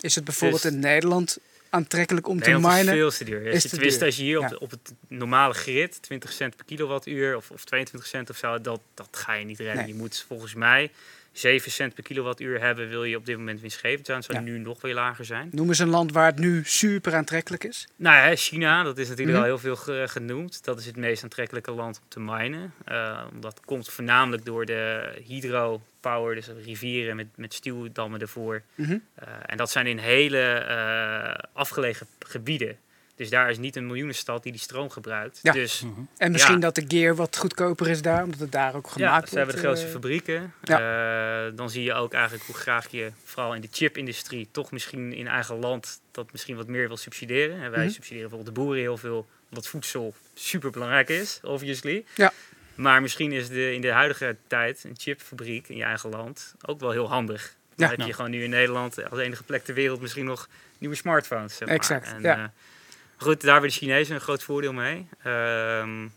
[0.00, 1.38] Is het bijvoorbeeld Dus- in Nederland
[1.70, 2.94] aantrekkelijk om te Nederland is minen?
[2.94, 3.46] veel te duur.
[3.46, 4.48] Is te tenminste, duur, als je hier op, ja.
[4.48, 8.60] de- op het normale grid 20 cent per kilowattuur of, of 22 cent of zo,
[8.60, 9.76] dat, dat ga je niet redden.
[9.76, 9.86] Nee.
[9.86, 10.90] Je moet volgens mij
[11.32, 14.18] 7 cent per kilowattuur hebben, wil je op dit moment winstgevend zijn.
[14.18, 14.50] Het zou Ja.
[14.50, 15.48] nu nog weer lager zijn.
[15.52, 17.88] Noem eens een land waar het nu super aantrekkelijk is.
[17.96, 19.46] Nou ja, China, dat is natuurlijk Mhm.
[19.46, 20.64] al heel veel ge- genoemd.
[20.64, 22.72] Dat is het meest aantrekkelijke land om te minen.
[22.84, 28.62] Eh, dat komt voornamelijk door de hydropower, dus rivieren met, met stuwdammen ervoor.
[28.74, 28.98] Mhm.
[29.14, 32.76] Eh, en dat zijn in hele eh, afgelegen gebieden.
[33.16, 35.38] Dus daar is niet een miljoenenstad die die stroom gebruikt.
[35.42, 35.52] Ja.
[35.52, 35.84] Dus
[36.16, 36.60] En misschien Ja.
[36.60, 39.28] dat de gear wat goedkoper is daar, omdat het daar ook gemaakt ja, wordt.
[39.28, 40.54] ze hebben de grootste eh, fabrieken.
[40.62, 45.12] Eh, dan zie je ook eigenlijk hoe graag je, vooral in de chipindustrie, toch misschien
[45.12, 47.62] in eigen land dat misschien wat meer wil subsidiëren.
[47.62, 47.92] En wij Mhm.
[47.92, 52.04] subsidiëren bijvoorbeeld de boeren heel veel, omdat voedsel super belangrijk is, obviously.
[52.14, 52.32] Ja.
[52.74, 56.80] Maar misschien is de, in de huidige tijd een chipfabriek in je eigen land ook
[56.80, 57.54] wel heel handig.
[57.76, 57.92] Dan Ja.
[57.92, 58.14] heb je Ja.
[58.14, 60.48] gewoon nu in Nederland als enige plek ter wereld misschien nog
[60.78, 61.56] nieuwe smartphones.
[61.56, 61.76] Zeg maar.
[61.76, 62.36] Exact, En, ja.
[62.36, 62.44] eh,
[63.22, 65.08] goed, daar hebben de Chinezen een groot voordeel mee.
[65.22, 66.08] Ehm,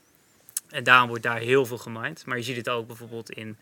[0.70, 2.26] en daarom wordt daar heel veel gemined.
[2.26, 3.58] Maar je ziet het ook bijvoorbeeld in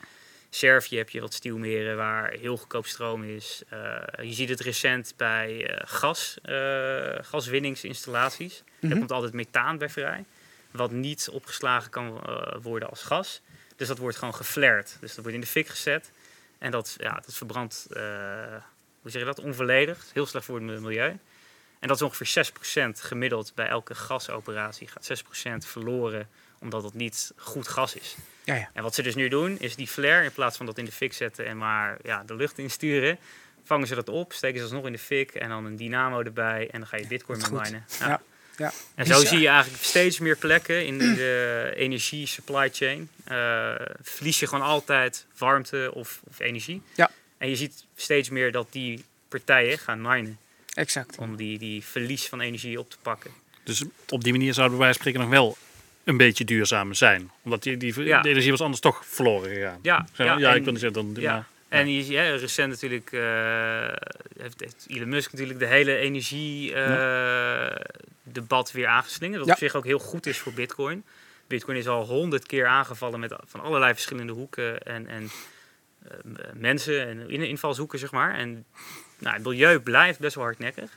[0.56, 3.62] Servië heb je wat stuwmeren waar heel goedkoop stroom is.
[3.70, 3.80] Eh,
[4.22, 8.64] je ziet het recent bij eh, gas, eh, gaswinningsinstallaties.
[8.64, 8.88] Mhm.
[8.90, 10.26] Daar komt altijd methaan bij vrij.
[10.72, 12.22] Wat niet opgeslagen kan
[12.62, 13.42] worden als gas.
[13.76, 14.98] Dus dat wordt gewoon geflared.
[15.00, 16.12] Dus dat wordt in de fik gezet.
[16.58, 17.86] En dat, ja, dat verbrandt,
[19.02, 20.06] hoe zeg je dat, onvolledig.
[20.14, 21.18] Heel slecht voor het milieu.
[21.84, 22.46] En dat is ongeveer
[22.98, 24.88] 6% gemiddeld bij elke gasoperatie.
[24.88, 26.28] Gaat 6% verloren
[26.60, 28.16] omdat het niet goed gas is.
[28.44, 28.70] Ja, ja.
[28.74, 30.92] En wat ze dus nu doen, is die flare, in plaats van dat in de
[30.92, 33.18] fik zetten en maar ja, de lucht insturen,
[33.64, 36.70] vangen ze dat op, steken ze alsnog in de fik en dan een dynamo erbij
[36.72, 37.86] en dan ga je bitcoin minen.
[38.00, 38.22] Ja,
[38.58, 38.72] ja.
[38.96, 43.10] En zo zie je eigenlijk steeds meer plekken in de energie supply chain.
[43.24, 46.82] eh, verlies je gewoon altijd warmte of, of energie.
[46.96, 47.12] Ja.
[47.38, 50.38] En je ziet steeds meer dat die partijen gaan minen
[50.74, 51.18] Exact.
[51.18, 53.32] om die, die verlies van energie op te pakken.
[53.64, 55.58] Dus op die manier zouden we bij wijze van spreken nog wel
[56.04, 57.32] een beetje duurzaam zijn.
[57.42, 58.22] Omdat die, die Ja.
[58.22, 59.80] de energie was anders toch verloren gegaan.
[59.82, 61.34] Ja, maar, ja, en- ik wil niet zeggen, dan, Ja.
[61.34, 63.22] maar- En je, ja, recent natuurlijk eh,
[64.42, 67.76] heeft, heeft Elon Musk natuurlijk de hele energie eh,
[68.24, 69.38] debat weer aangeslingerd.
[69.40, 69.54] Wat Ja.
[69.54, 71.04] op zich ook heel goed is voor Bitcoin.
[71.48, 75.30] Bitcoin is al honderd keer aangevallen met van allerlei verschillende hoeken en, en
[76.08, 76.18] eh,
[76.54, 78.36] mensen en in, invalshoeken, zeg maar.
[78.36, 78.66] En
[79.24, 80.90] nou, het milieu blijft best wel hardnekkig.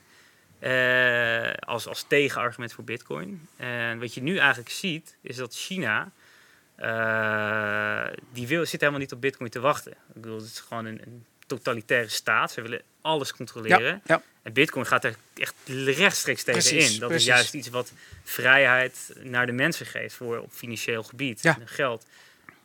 [0.58, 3.48] eh, als, als tegenargument voor Bitcoin.
[3.56, 6.10] En wat je nu eigenlijk ziet, is dat China.
[6.76, 9.92] eh, die wil, zit helemaal niet op Bitcoin te wachten.
[9.92, 12.52] Ik bedoel, het is gewoon een, een totalitaire staat.
[12.52, 14.00] Ze willen alles controleren.
[14.06, 14.22] ja.
[14.42, 17.00] En Bitcoin gaat er echt rechtstreeks tegen Precies, in.
[17.00, 17.28] Dat precies.
[17.28, 17.92] is juist iets wat
[18.24, 21.56] vrijheid naar de mensen geeft voor op financieel gebied Ja.
[21.60, 22.06] en geld.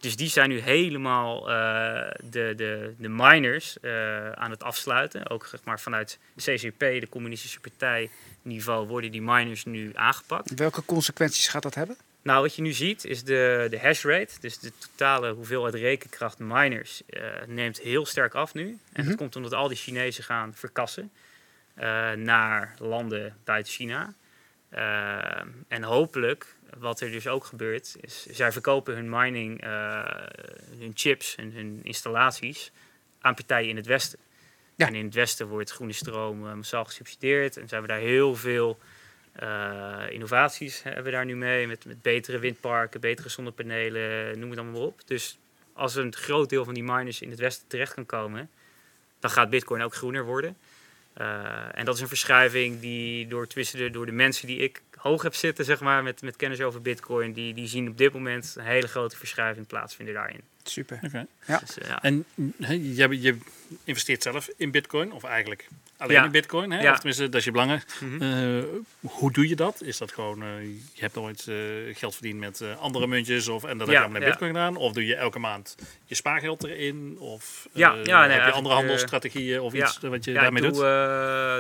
[0.02, 5.30] Dus die zijn nu helemaal eh, de, de, de miners eh, aan het afsluiten.
[5.30, 8.10] Ook zeg maar, vanuit CCP, de Communistische Partij
[8.42, 10.54] niveau, worden die miners nu aangepakt.
[10.56, 11.98] Welke consequenties gaat dat hebben?
[12.22, 16.40] Nou, wat je nu ziet is de, de hash rate, dus de totale hoeveelheid rekenkracht
[16.40, 18.68] miners, eh, neemt heel sterk af nu.
[18.70, 19.08] En Mhm.
[19.10, 21.12] dat komt omdat al die Chinezen gaan verkassen
[22.16, 24.14] naar landen buiten China.
[25.68, 30.04] En hopelijk, wat er dus ook gebeurt, is zij verkopen hun mining, eh,
[30.80, 32.72] hun chips en hun installaties
[33.22, 34.20] aan partijen in het Westen.
[34.76, 34.88] Ja.
[34.88, 38.36] En in het Westen wordt groene stroom eh, massaal gesubsidieerd en zijn we daar heel
[38.36, 38.80] veel
[39.32, 44.60] eh, innovaties hebben we daar nu mee, met, met betere windparken, betere zonnepanelen, noem het
[44.60, 45.08] allemaal maar op.
[45.08, 45.38] Dus
[45.74, 48.50] als een groot deel van die miners in het westen terecht kan komen,
[49.20, 50.58] dan gaat Bitcoin ook groener worden.
[51.14, 54.82] Eh, en dat is een verschuiving die door, tussen de, door de mensen die ik
[54.96, 58.14] hoog heb zitten, zeg maar, met, met kennis over Bitcoin, die, die zien op dit
[58.14, 60.42] moment een hele grote verschuiving plaatsvinden daarin.
[60.64, 61.00] Super.
[61.04, 61.26] Oké.
[61.46, 61.60] Ja.
[61.60, 62.02] Dus, eh, ja.
[62.02, 62.26] En
[62.62, 63.38] hè, je, je
[63.84, 65.68] investeert zelf in bitcoin, of eigenlijk
[66.02, 66.24] alleen Ja.
[66.26, 66.72] in bitcoin.
[66.72, 66.82] Hè?
[66.82, 66.92] Ja.
[66.92, 67.84] Of tenminste, dat is je belangen.
[68.00, 68.22] Mhm.
[68.22, 68.64] Eh,
[69.02, 69.82] hoe doe je dat?
[69.82, 71.56] Is dat gewoon, eh, je hebt ooit eh,
[71.94, 74.28] geld verdiend met andere muntjes of, en dat heb je naar ja.
[74.28, 74.76] bitcoin gedaan?
[74.76, 77.16] Of doe je elke maand je spaargeld erin?
[77.20, 79.86] Of Ja, ja, nee, heb je andere handelsstrategieën of ja.
[79.86, 80.78] iets wat je daarmee ik doet?
[80.78, 80.86] doe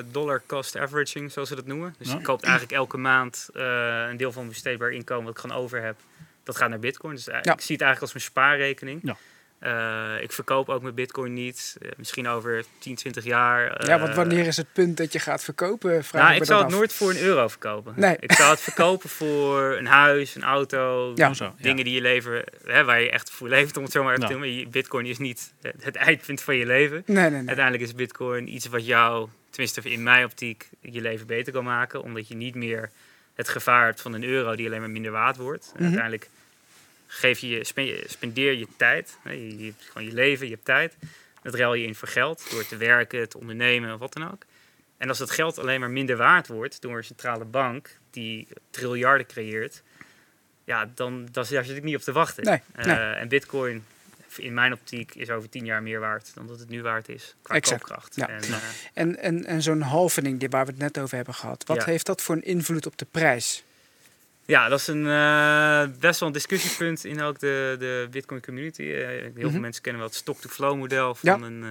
[0.05, 1.95] eh, dollar cost averaging, zoals ze dat noemen.
[1.97, 5.57] Dus ik koop eigenlijk elke maand een deel van mijn besteedbaar inkomen wat ik gewoon
[5.57, 5.95] over heb.
[6.43, 7.15] Dat gaat naar bitcoin.
[7.15, 9.15] Dus ik zie het eigenlijk als mijn spaarrekening.
[9.61, 11.77] Eh, ik verkoop ook mijn bitcoin niet.
[11.81, 13.71] Eh, misschien over 10, 20 jaar.
[13.71, 16.03] eh, ja, want wanneer is het punt dat je gaat verkopen?
[16.03, 16.77] Vraag nou, ik zou het af.
[16.77, 17.93] nooit voor een euro verkopen.
[17.97, 18.15] Nee.
[18.19, 21.33] Ik zou het verkopen voor een huis, een auto, Ja.
[21.57, 24.27] Dingen die je leven, hè, waar je echt voor leeft, om het zo maar even
[24.27, 24.69] te noemen.
[24.69, 27.03] Bitcoin is niet het, eindpunt van je leven.
[27.05, 27.47] Nee, nee, nee.
[27.47, 32.01] Uiteindelijk is Bitcoin iets wat jou, tenminste in mijn optiek, je leven beter kan maken.
[32.03, 32.89] Omdat je niet meer
[33.35, 35.65] het gevaar hebt van een euro die alleen maar minder waard wordt.
[35.65, 35.83] En Mhm.
[35.83, 36.29] uiteindelijk
[37.13, 39.17] geef je, je- spendeer je tijd.
[39.23, 40.95] Je, je hebt gewoon je leven, je hebt tijd.
[41.41, 44.43] Dat ruil je in voor geld, door te werken, te ondernemen of wat dan ook.
[44.97, 49.27] En als dat geld alleen maar minder waard wordt door een centrale bank die triljarden
[49.27, 49.81] creëert,
[50.63, 52.43] ja, dan dan daar zit ik niet op te wachten.
[52.43, 53.21] Nee, Eh.
[53.21, 53.85] En Bitcoin,
[54.37, 57.35] in mijn optiek, is over tien jaar meer waard dan dat het nu waard is
[57.41, 58.15] qua Exact, koopkracht.
[58.15, 58.27] ja.
[58.29, 58.55] En, eh,
[58.93, 61.85] En, en, en zo'n halvening die waar we het net over hebben gehad, wat Ja.
[61.85, 63.63] heeft dat voor een invloed op de prijs?
[64.45, 68.81] Ja, dat is een, eh, best wel een discussiepunt in ook de, de Bitcoin community.
[68.81, 69.59] Eh, heel veel Mhm.
[69.59, 71.45] mensen kennen wel het stock-to-flow model van Ja.
[71.47, 71.69] een uh,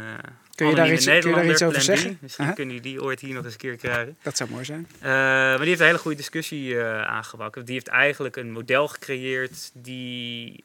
[0.55, 1.83] Kun je, daar iets, kun je daar iets over B.
[1.83, 2.19] zeggen?
[2.21, 4.17] Misschien kunnen jullie die ooit hier nog eens een keer krijgen.
[4.23, 4.87] Dat zou mooi zijn.
[5.01, 7.65] Maar die heeft een hele goede discussie aangewakkerd.
[7.67, 10.65] Die heeft eigenlijk een model gecreëerd die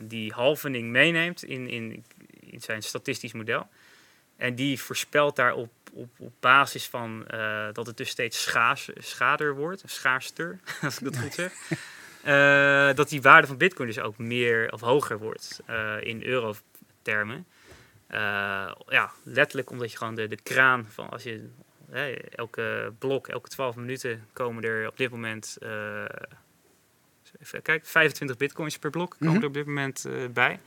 [0.00, 2.04] die halvening meeneemt in, in,
[2.50, 3.66] in zijn statistisch model.
[4.36, 8.90] En die voorspelt daarop op, op basis van eh, dat het dus steeds schaars,
[9.54, 11.52] wordt, schaarster, als ik dat goed zeg.
[12.22, 17.46] eh, dat die waarde van bitcoin dus ook meer of hoger wordt eh, in euro-termen.
[18.06, 18.20] Eh,
[18.88, 21.48] ja, letterlijk omdat je gewoon de, de kraan van als je
[21.90, 25.58] hè, elke blok, elke 12 minuten komen er op dit moment,
[27.40, 29.42] even kijken, 25 bitcoins per blok komen Mhm.
[29.42, 30.60] er op dit moment bij.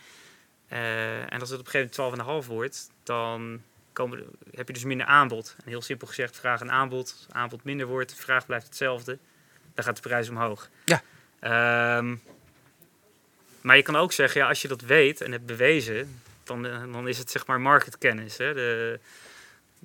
[0.68, 3.62] En als het op een gegeven moment 12,5 wordt, dan
[3.98, 5.56] komen, heb je dus minder aanbod.
[5.58, 7.14] En heel simpel gezegd, vraag en aanbod.
[7.18, 9.18] Als aanbod minder wordt, vraag blijft hetzelfde.
[9.74, 10.70] Dan gaat de prijs omhoog.
[10.86, 11.02] Ja.
[11.40, 12.16] Ehm,
[13.62, 16.92] maar je kan ook zeggen, ja, als je dat weet en hebt bewezen, dan, eh,
[16.92, 18.38] dan is het zeg maar marketkennis.
[18.38, 18.54] Hè?
[18.54, 19.00] De,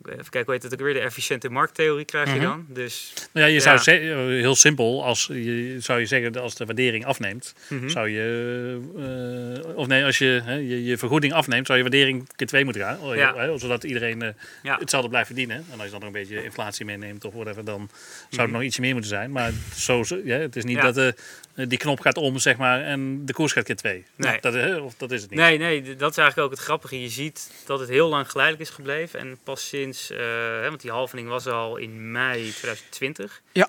[0.05, 0.94] even kijken, hoe heet het ook weer?
[0.94, 2.42] De efficiënte markttheorie krijg je Mhm.
[2.44, 2.66] dan.
[2.68, 3.92] Dus, Nou ja, je zou Ja.
[3.92, 7.88] eh, heel simpel, als je, zou je zeggen als de waardering afneemt, mhm.
[7.88, 12.28] zou je, eh, of nee, als je, hè, je je vergoeding afneemt, zou je waardering
[12.37, 13.16] keer twee moeten gaan.
[13.16, 13.35] Ja.
[13.37, 14.28] hè, zodat iedereen eh,
[14.62, 14.76] Ja.
[14.78, 15.57] hetzelfde blijft verdienen.
[15.57, 18.50] En als je dan nog een beetje inflatie meeneemt of whatever, dan zou het Mhm.
[18.52, 19.33] nog ietsje meer moeten zijn.
[19.33, 21.09] Maar zo, ja, het is niet dat eh,
[21.55, 24.05] die knop gaat om, zeg maar, en de koers gaat keer twee.
[24.17, 24.41] Nee.
[24.41, 25.38] Dat, hè, of, dat is het niet.
[25.38, 27.01] Nee, nee, dat is eigenlijk ook het grappige.
[27.01, 29.21] Je ziet dat het heel lang geleidelijk is gebleven.
[29.21, 30.19] En pas sinds, eh,
[30.61, 33.43] hè, want die halvening was al in mei 2020.
[33.53, 33.69] Ja.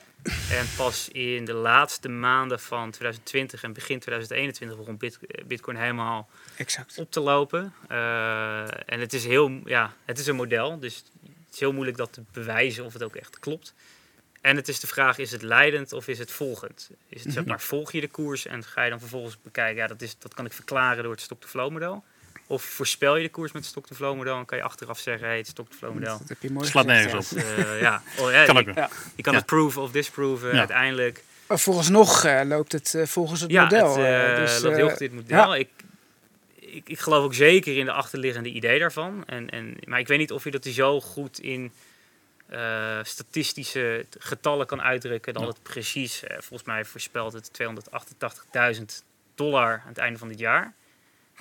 [0.50, 5.78] En pas in de laatste maanden van 2020 en begin 2021 begon bit, eh, Bitcoin
[5.78, 6.98] helemaal Exact.
[6.98, 7.74] op te lopen.
[7.88, 11.98] Eh, en het is, heel, ja, het is een model, dus het is heel moeilijk
[11.98, 13.74] dat te bewijzen of het ook echt klopt.
[14.43, 16.89] En het is de vraag, is het leidend of is het volgend?
[17.10, 17.49] Is het zeg Mhm.
[17.51, 20.34] maar, volg je de koers en ga je dan vervolgens bekijken, ja, dat, is, dat
[20.34, 22.03] kan ik verklaren door het stock-to-flow model?
[22.47, 25.38] Of voorspel je de koers met het stock-to-flow model en kan je achteraf zeggen, hey,
[25.38, 26.17] het stock-to-flow model.
[26.17, 27.38] Dat heb je mooi Slaat nergens ja.
[27.41, 27.43] op.
[27.47, 28.75] eh, ja, oh, ja, Kan je, ook
[29.21, 29.38] kan Ja.
[29.39, 30.58] het proven of disproven Ja.
[30.58, 31.23] uiteindelijk.
[31.47, 33.89] Maar vooralsnog eh, loopt het eh, volgens het Ja, model.
[33.89, 35.56] het eh, eh, dus, loopt heel eh, goed het model.
[35.56, 35.69] Ik,
[36.60, 39.23] ik, ik geloof ook zeker in de achterliggende idee daarvan.
[39.25, 41.71] En, en, maar ik weet niet of je dat zo goed in
[42.54, 45.34] eh, statistische getallen kan uitdrukken.
[45.34, 45.48] Dat Ja.
[45.50, 49.04] het precies, eh, volgens mij voorspelt het 288.000
[49.36, 50.74] dollar aan het einde van dit jaar.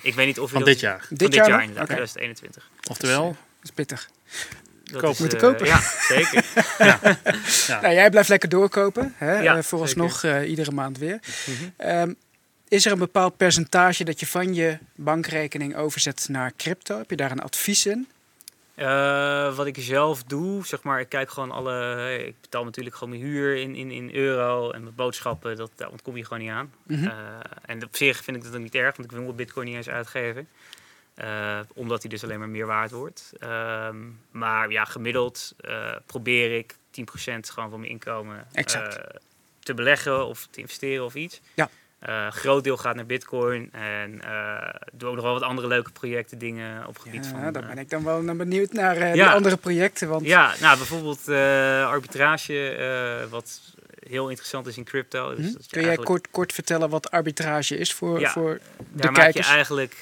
[0.01, 0.99] Ik weet niet of je Van dit jaar.
[0.99, 1.67] Van Dit dit, jaar jaar, nog?
[1.67, 1.95] inderdaad, Oké.
[1.95, 2.69] 2021.
[2.89, 4.09] Oftewel, Dat is pittig.
[4.83, 5.11] Dat Koop.
[5.13, 5.65] is, Moeten eh, kopen.
[5.65, 6.45] Ja, zeker.
[6.87, 6.99] ja.
[7.81, 9.13] Nou, jij blijft lekker doorkopen.
[9.17, 9.39] Hè?
[9.41, 11.19] Ja, vooralsnog eh, iedere maand weer.
[11.45, 11.69] Mhm.
[11.77, 12.13] Ehm,
[12.67, 16.97] is er een bepaald percentage dat je van je bankrekening overzet naar crypto?
[16.97, 18.07] Heb je daar een advies in?
[18.75, 22.17] Eh, wat ik zelf doe, zeg maar, ik kijk gewoon alle.
[22.25, 25.89] Ik betaal natuurlijk gewoon mijn huur in, in, in euro en mijn boodschappen, dat, daar
[25.89, 26.73] ontkom je gewoon niet aan.
[26.83, 27.07] Mhm.
[27.07, 29.67] Eh, en op zich vind ik dat ook niet erg, want ik wil mijn bitcoin
[29.67, 30.47] niet eens uitgeven.
[31.13, 33.33] Eh, omdat hij dus alleen maar meer waard wordt.
[33.39, 33.97] Ehm,
[34.31, 35.55] maar ja, gemiddeld
[36.05, 38.47] probeer ik 10% gewoon van mijn inkomen
[39.59, 41.41] te beleggen of te investeren of iets.
[41.53, 41.69] Ja.
[42.03, 45.91] Eh, groot deel gaat naar bitcoin en eh doe ook nog wel wat andere leuke
[45.91, 47.53] projecten, dingen op gebied Ja, van...
[47.53, 49.33] dan eh, ben ik dan wel naar benieuwd naar die Ja.
[49.33, 50.09] andere projecten.
[50.09, 51.27] Want ja, nou bijvoorbeeld
[51.87, 53.61] arbitrage, wat
[54.07, 55.29] heel interessant is in crypto.
[55.35, 55.43] Dus Hm?
[55.45, 58.29] je Kun jij eigenlijk- kort, kort vertellen wat arbitrage is voor, Ja.
[58.31, 59.47] voor de daar maak je kijkers?
[59.47, 59.95] eigenlijk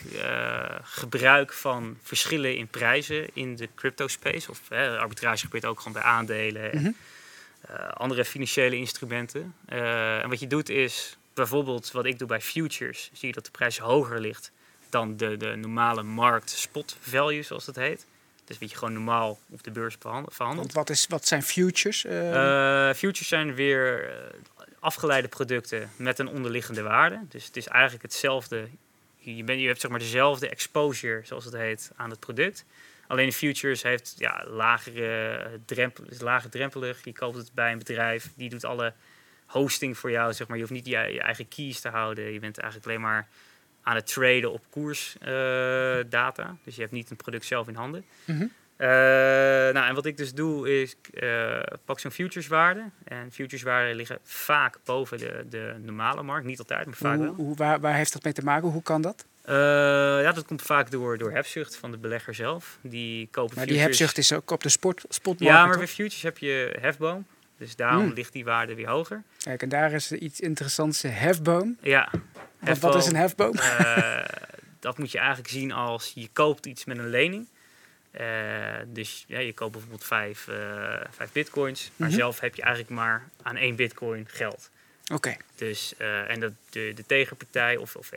[0.83, 4.49] gebruik van verschillen in prijzen in de crypto space.
[4.49, 6.91] Of arbitrage gebeurt ook gewoon bij aandelen en Mhm.
[7.93, 9.53] andere financiële instrumenten.
[9.65, 13.51] En wat je doet is, bijvoorbeeld wat ik doe bij futures, zie je dat de
[13.51, 14.51] prijs hoger ligt
[14.89, 18.05] dan de, de normale markt spot value, zoals dat heet.
[18.45, 20.39] Dus wat je gewoon normaal op de beurs verhandelt.
[20.39, 22.05] Want wat, is, wat zijn futures?
[22.05, 24.15] Eh, Eh, futures zijn weer eh,
[24.79, 27.19] afgeleide producten met een onderliggende waarde.
[27.29, 28.67] Dus het is eigenlijk hetzelfde.
[29.17, 32.65] Je, bent, je hebt zeg maar dezelfde exposure, zoals het heet, aan het product.
[33.07, 37.03] Alleen de futures heeft ja, lagere drempel, is lager drempelig.
[37.03, 38.93] Je koopt het bij een bedrijf, die doet alle
[39.51, 40.33] hosting voor jou.
[40.33, 40.57] Zeg maar.
[40.57, 42.33] Je hoeft niet je, je eigen keys te houden.
[42.33, 43.27] Je bent eigenlijk alleen maar
[43.83, 46.03] aan het traden op koersdata.
[46.09, 46.55] data.
[46.63, 48.05] dus je hebt niet een product zelf in handen.
[48.25, 48.45] mhm.
[48.81, 48.87] Eh,
[49.73, 52.83] nou, en wat ik dus doe is, ik eh, pak zo'n futureswaarde.
[53.03, 56.45] En futureswaarden liggen vaak boven de, de normale markt.
[56.45, 57.33] Niet altijd, maar vaak hoe, wel.
[57.33, 58.69] hoe, waar, waar heeft dat mee te maken?
[58.69, 59.25] Hoe kan dat?
[59.41, 59.55] Eh,
[60.21, 62.77] ja, dat komt vaak door, door hebzucht van de belegger zelf.
[62.81, 65.55] Die kopen Maar die hebzucht is ook op de sport, spotmarkt.
[65.55, 67.25] Ja, maar bij futures heb je hefboom.
[67.61, 68.13] Dus daarom Hmm.
[68.13, 69.23] ligt die waarde weer hoger.
[69.37, 71.01] Kijk, en daar is iets interessants.
[71.01, 71.77] Hefboom.
[71.81, 72.09] Ja.
[72.59, 73.53] Want wat is een hefboom?
[73.55, 74.23] Eh,
[74.79, 77.47] dat moet je eigenlijk zien als je koopt iets met een lening.
[78.11, 78.25] Eh,
[78.87, 81.91] dus ja, je koopt bijvoorbeeld vijf, eh, vijf bitcoins.
[81.95, 82.17] Maar Mhm.
[82.17, 84.69] zelf heb je eigenlijk maar aan één bitcoin geld.
[85.13, 88.09] Oké, Dus, eh, en dat de, de tegenpartij of, of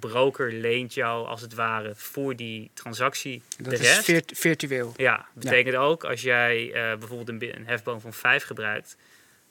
[0.00, 4.04] broker leent jou als het ware voor die transactie dat de is rest.
[4.04, 4.92] virt- virtueel.
[4.96, 8.96] Ja, betekent ook als jij eh, bijvoorbeeld een, een hefboom van 5 gebruikt,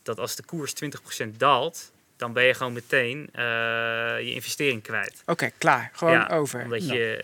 [0.04, 0.74] dat als de koers
[1.24, 3.44] 20% daalt, dan ben je gewoon meteen eh,
[4.20, 5.24] je investering kwijt.
[5.26, 5.90] Oké, klaar.
[5.94, 6.64] Gewoon Ja, over.
[6.64, 7.22] Omdat je,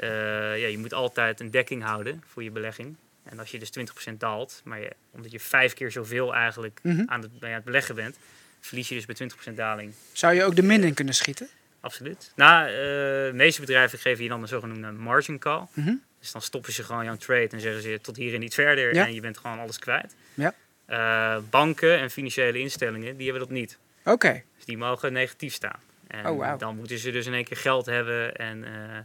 [0.58, 2.96] ja, je moet altijd een dekking houden voor je belegging.
[3.24, 3.72] En als je dus
[4.12, 7.04] 20% daalt, maar je, omdat je vijf keer zoveel eigenlijk mhm.
[7.06, 8.17] aan het, aan het beleggen bent,
[8.60, 9.15] verlies je dus bij
[9.52, 9.93] 20% daling.
[10.12, 11.48] Zou je ook de min in kunnen schieten?
[11.80, 12.32] Absoluut.
[12.36, 15.65] Nou, eh, de meeste bedrijven geven je dan een zogenoemde margin call.
[15.74, 15.93] Mhm.
[16.20, 18.93] Dus dan stoppen ze gewoon jouw trade en zeggen ze tot hier en niet verder.
[18.93, 19.06] Ja.
[19.06, 20.15] En je bent gewoon alles kwijt.
[20.34, 20.54] Ja.
[20.86, 23.78] Eh, banken en financiële instellingen, die hebben dat niet.
[24.04, 24.43] Oké.
[24.56, 25.80] Dus die mogen negatief staan.
[26.08, 26.58] En Oh, wauw.
[26.58, 28.36] dan moeten ze dus in één keer geld hebben.
[28.36, 28.98] En eh,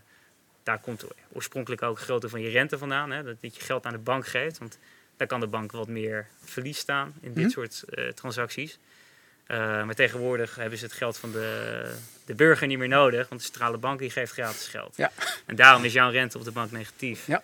[0.63, 3.11] daar komt oorspronkelijk ook grootte van je rente vandaan.
[3.11, 3.23] Hè?
[3.23, 4.59] Dat, dat je geld aan de bank geeft.
[4.59, 4.79] Want
[5.17, 7.49] daar kan de bank wat meer verlies staan in dit Mhm.
[7.53, 7.85] soort
[8.15, 8.79] transacties.
[9.53, 11.91] Eh, maar tegenwoordig hebben ze het geld van de,
[12.25, 13.29] de burger niet meer nodig.
[13.29, 14.97] Want de centrale bank die geeft gratis geld.
[14.97, 15.11] Ja.
[15.47, 17.27] En daarom is jouw rente op de bank negatief.
[17.27, 17.43] Ja.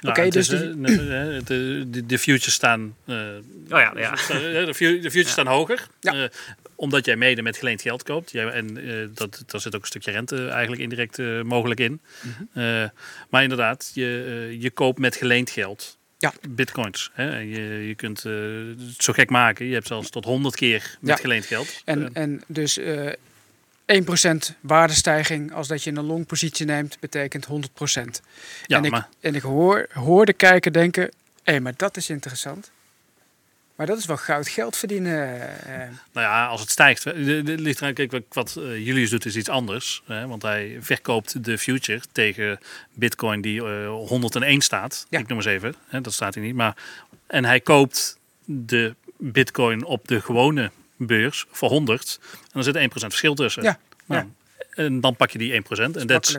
[0.00, 3.16] Nou, Oké, dus is, eh, de, de, de, de futures staan, eh,
[3.70, 4.10] Oh ja, ja.
[4.64, 5.32] de, fu- de futures Ja.
[5.32, 5.86] staan hoger.
[6.00, 6.12] Ja.
[6.22, 6.28] eh,
[6.74, 8.30] omdat jij mede met geleend geld koopt.
[8.30, 12.00] Jij, en eh, dat, daar zit ook een stukje rente eigenlijk indirect eh, mogelijk in.
[12.20, 12.60] Mhm.
[12.64, 12.88] Eh,
[13.28, 15.98] maar inderdaad, je, eh, je koopt met geleend geld.
[16.18, 16.32] Ja.
[16.48, 17.10] Bitcoins.
[17.12, 17.38] Hè?
[17.38, 18.32] Je, je kunt eh,
[18.86, 19.66] het zo gek maken.
[19.66, 21.16] Je hebt zelfs tot 100 keer met Ja.
[21.22, 21.82] geleend geld.
[21.84, 23.12] En, en dus eh
[23.86, 27.50] 1% waardestijging als dat je een long positie neemt, betekent 100%.
[28.66, 31.10] ja, en ik, maar en ik hoor, hoor de kijker denken,
[31.42, 32.70] hé, maar dat is interessant.
[33.78, 35.40] Maar dat is wel goud geld verdienen.
[35.64, 35.78] eh.
[36.12, 37.06] Nou ja, als het stijgt.
[37.06, 40.02] eh, de- ligt eraan, kijk, wat, eh, Julius doet is iets anders.
[40.06, 42.58] Hè, want hij verkoopt de future tegen
[42.94, 45.06] Bitcoin die eh 101 staat.
[45.10, 45.18] Ja.
[45.18, 45.74] Ik noem eens even.
[45.86, 46.54] Hè, dat staat hier niet.
[46.54, 46.76] Maar,
[47.26, 52.18] en hij koopt de Bitcoin op de gewone beurs voor 100.
[52.22, 53.62] En dan zit 1% verschil tussen.
[53.62, 54.26] Ja, Nou,
[54.74, 55.96] En dan pak je die 1%.
[55.96, 56.36] En dat is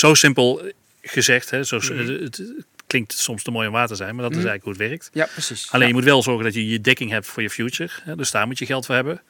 [0.00, 0.62] zo simpel
[1.02, 1.50] gezegd.
[1.50, 1.96] Hè, zo, Mhm.
[1.98, 2.52] het, het
[2.86, 4.14] klinkt soms te mooi om waar te zijn.
[4.14, 4.40] Maar dat Mhm.
[4.40, 5.10] is eigenlijk hoe het werkt.
[5.12, 5.66] Ja, precies.
[5.70, 5.88] Alleen Ja.
[5.88, 7.90] je moet wel zorgen dat je je dekking hebt voor je future.
[8.02, 8.16] Hè?
[8.16, 9.22] Dus daar moet je geld voor hebben.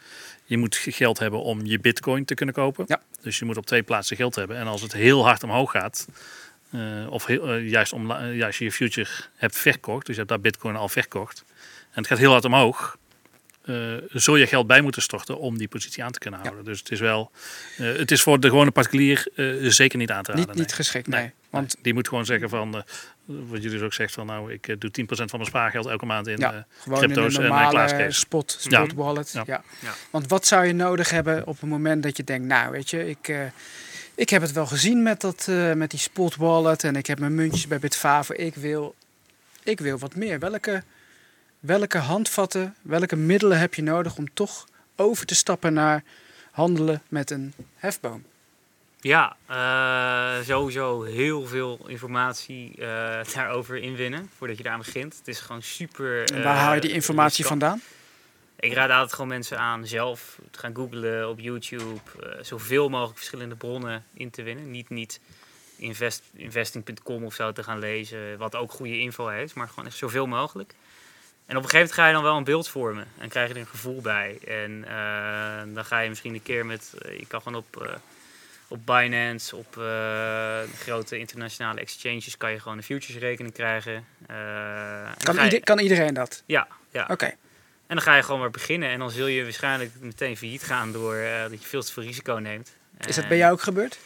[0.45, 2.85] Je moet ge- geld hebben om je bitcoin te kunnen kopen.
[2.89, 3.03] Ja.
[3.23, 4.57] Dus je moet op twee plaatsen geld hebben.
[4.57, 6.09] En als het heel hard omhoog gaat,
[6.71, 10.29] eh, of heel, eh, juist, om, juist je je future hebt verkocht, dus je hebt
[10.33, 11.45] daar bitcoin al verkocht,
[11.91, 12.97] en het gaat heel hard omhoog,
[13.67, 16.65] eh, zul je geld bij moeten storten om die positie aan te kunnen houden.
[16.65, 17.31] Dus het is wel,
[17.77, 20.47] eh, het is voor de gewone particulier eh, zeker niet aan te raden.
[20.47, 20.65] Niet, nee.
[20.65, 21.21] niet geschikt, nee.
[21.21, 21.33] Nee.
[21.51, 22.83] Want die moet gewoon zeggen van, eh,
[23.27, 26.27] wat jullie dus ook zegt van, nou, ik doe 10% van mijn spaargeld elke maand
[26.27, 26.37] in.
[26.39, 28.19] ja, eh, gewoon in crypto's een en, normale Kees.
[28.19, 28.85] spot, Ja.
[28.85, 29.31] spot wallet.
[29.33, 29.43] Ja.
[29.47, 29.63] Ja.
[29.81, 29.95] Ja.
[30.11, 33.09] Want wat zou je nodig hebben op het moment dat je denkt, nou weet je,
[33.09, 33.41] ik, eh,
[34.15, 37.19] ik heb het wel gezien met, dat, eh, met die spot wallet en ik heb
[37.19, 38.35] mijn muntjes bij Bitfavo.
[38.37, 38.95] Ik wil,
[39.63, 40.39] ik wil wat meer.
[40.39, 40.83] Welke,
[41.67, 46.03] welke handvatten, welke middelen heb je nodig om toch over te stappen naar
[46.51, 48.25] handelen met een hefboom?
[49.01, 55.17] Ja, eh, sowieso heel veel informatie eh, daarover inwinnen voordat je daar aan begint.
[55.19, 56.33] Het is gewoon super.
[56.33, 57.63] En waar haal je die eh, informatie riskant.
[57.63, 57.81] vandaan?
[58.61, 62.01] Ik raad altijd gewoon mensen aan zelf te gaan googlen op YouTube.
[62.41, 64.71] zoveel mogelijk verschillende bronnen in te winnen.
[64.71, 65.21] Niet, niet
[65.77, 69.97] invest, investing.com of zo te gaan lezen, wat ook goede info heeft, maar gewoon echt
[69.97, 70.75] zoveel mogelijk.
[71.47, 73.55] En op een gegeven moment ga je dan wel een beeld vormen en krijg je
[73.55, 74.39] er een gevoel bij.
[74.47, 77.93] En eh, dan ga je misschien een keer met, eh, je kan gewoon op, eh,
[78.69, 79.73] op Binance, op
[80.79, 84.05] grote internationale exchanges, kan je gewoon een futures rekening krijgen.
[84.27, 86.43] Kan, ga je- ieder- kan iedereen dat?
[86.47, 87.07] Ja, ja.
[87.11, 87.25] Oké,
[87.87, 88.89] En dan ga je gewoon maar beginnen.
[88.89, 91.15] En dan zul je waarschijnlijk meteen failliet gaan door
[91.51, 92.73] dat je veel te veel risico neemt.
[93.07, 93.99] is dat bij jou ook gebeurd?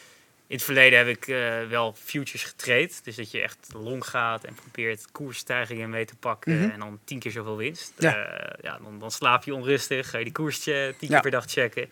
[0.51, 3.05] In het verleden heb ik eh, wel futures getraind.
[3.05, 6.61] Dus dat je echt long gaat en probeert koersstijgingen mee te pakken.
[6.61, 6.71] Mhm.
[6.71, 7.93] En dan tien keer zoveel winst.
[7.99, 8.17] Ja.
[8.17, 10.11] Eh, ja, dan, dan slaap je onrustig.
[10.11, 10.93] Ga je die koers tien Ja.
[10.99, 11.91] keer per dag checken.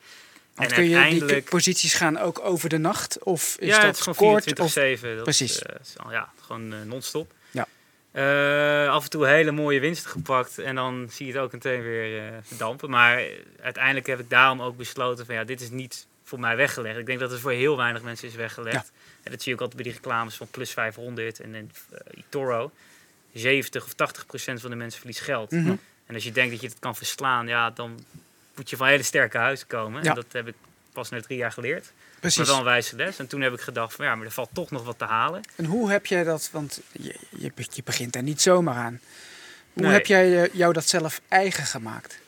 [0.55, 3.23] Want en kun je die posities gaan ook over de nacht?
[3.23, 4.45] Of is ja, het dat is gewoon kort?
[4.45, 4.71] 24 Of...
[4.71, 5.55] 7 dat Precies.
[5.55, 7.33] Is, eh, is ja, gewoon non-stop.
[7.51, 7.67] Ja.
[8.13, 11.83] Eh, af en toe hele mooie winsten gepakt en dan zie je het ook meteen
[11.83, 12.91] weer eh, verdampen.
[12.91, 13.25] Maar
[13.61, 16.99] uiteindelijk heb ik daarom ook besloten van ja, dit is niet voor mij weggelegd.
[16.99, 18.93] Ik denk dat het voor heel weinig mensen is weggelegd.
[19.23, 21.99] En dat zie je ook altijd bij die reclames van plus 500 en dan eh,
[22.27, 22.71] eToro.
[23.33, 25.51] 70 of 80 procent van de mensen verliest geld.
[25.51, 25.75] Mhm.
[26.07, 28.05] En als je denkt dat je het kan verslaan, ja, dan
[28.57, 30.03] moet je van hele sterke huizen komen.
[30.03, 30.09] Ja.
[30.09, 30.55] En dat heb ik
[30.93, 31.85] pas na drie jaar geleerd.
[31.85, 32.47] Maar Precies.
[32.49, 33.19] wel een wijze les.
[33.19, 35.43] En toen heb ik gedacht van ja, maar er valt toch nog wat te halen.
[35.57, 39.01] En hoe heb jij dat, want je, je, je begint daar niet zomaar aan.
[39.73, 39.93] Hoe Nee.
[39.93, 42.19] heb jij eh, jou dat zelf eigen gemaakt?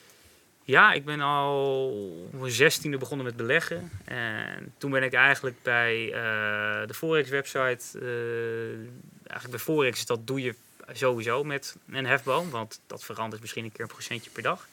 [0.71, 1.91] Ja, ik ben al
[2.33, 3.91] op mijn zestiende begonnen met beleggen.
[4.05, 7.99] En toen ben ik eigenlijk bij eh, de Forex website.
[7.99, 8.79] eh,
[9.27, 10.55] eigenlijk bij Forex, dat doe je
[10.93, 12.51] sowieso met een hefboom.
[12.51, 14.67] Want dat verandert misschien een keer een procentje per dag.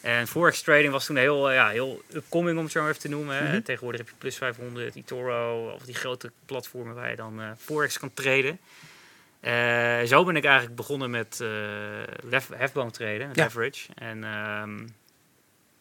[0.00, 3.02] En Forex trading was toen heel, eh, ja, heel upcoming om het zo maar even
[3.02, 3.44] te noemen.
[3.44, 3.62] Mhm.
[3.62, 7.98] Tegenwoordig heb je plus 500, eToro of die grote platformen waar je dan eh, Forex
[7.98, 8.58] kan traden.
[10.08, 11.38] Zo ben ik eigenlijk begonnen met
[12.22, 13.42] lef- hefboom traden, met Ja.
[13.44, 13.88] leverage.
[13.94, 14.78] En ehm,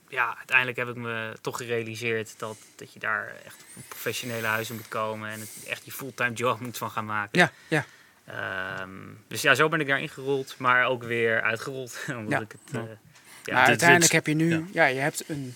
[0.10, 4.76] ja, uiteindelijk heb ik me toch gerealiseerd dat, dat je daar echt op professionele huizen
[4.76, 7.40] moet komen en het echt je fulltime job moet van gaan maken.
[7.40, 7.86] Ja, ja.
[8.26, 8.90] Ehm,
[9.28, 11.98] dus ja, zo ben ik daar ingerold, maar ook weer uitgerold.
[12.18, 12.40] omdat Ja.
[12.40, 12.82] ik het, eh,
[13.44, 14.64] Ja, maar dit- uiteindelijk dit- heb je nu, ja.
[14.72, 14.86] ja.
[14.86, 15.56] je hebt een,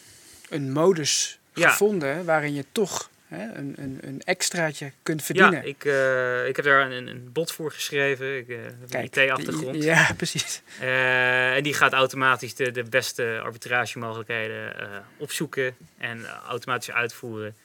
[0.49, 1.69] een modus Ja.
[1.69, 5.51] gevonden waarin je toch hè, een, een, een extraatje kunt verdienen.
[5.53, 8.37] Ja, ik, eh, ik heb daar een, een bot voor geschreven.
[8.37, 9.83] Ik eh, heb een IT-achtergrond.
[9.83, 10.61] Ja, precies.
[10.79, 17.55] Eh, en die gaat automatisch de, de beste arbitragemogelijkheden eh, opzoeken en automatisch uitvoeren.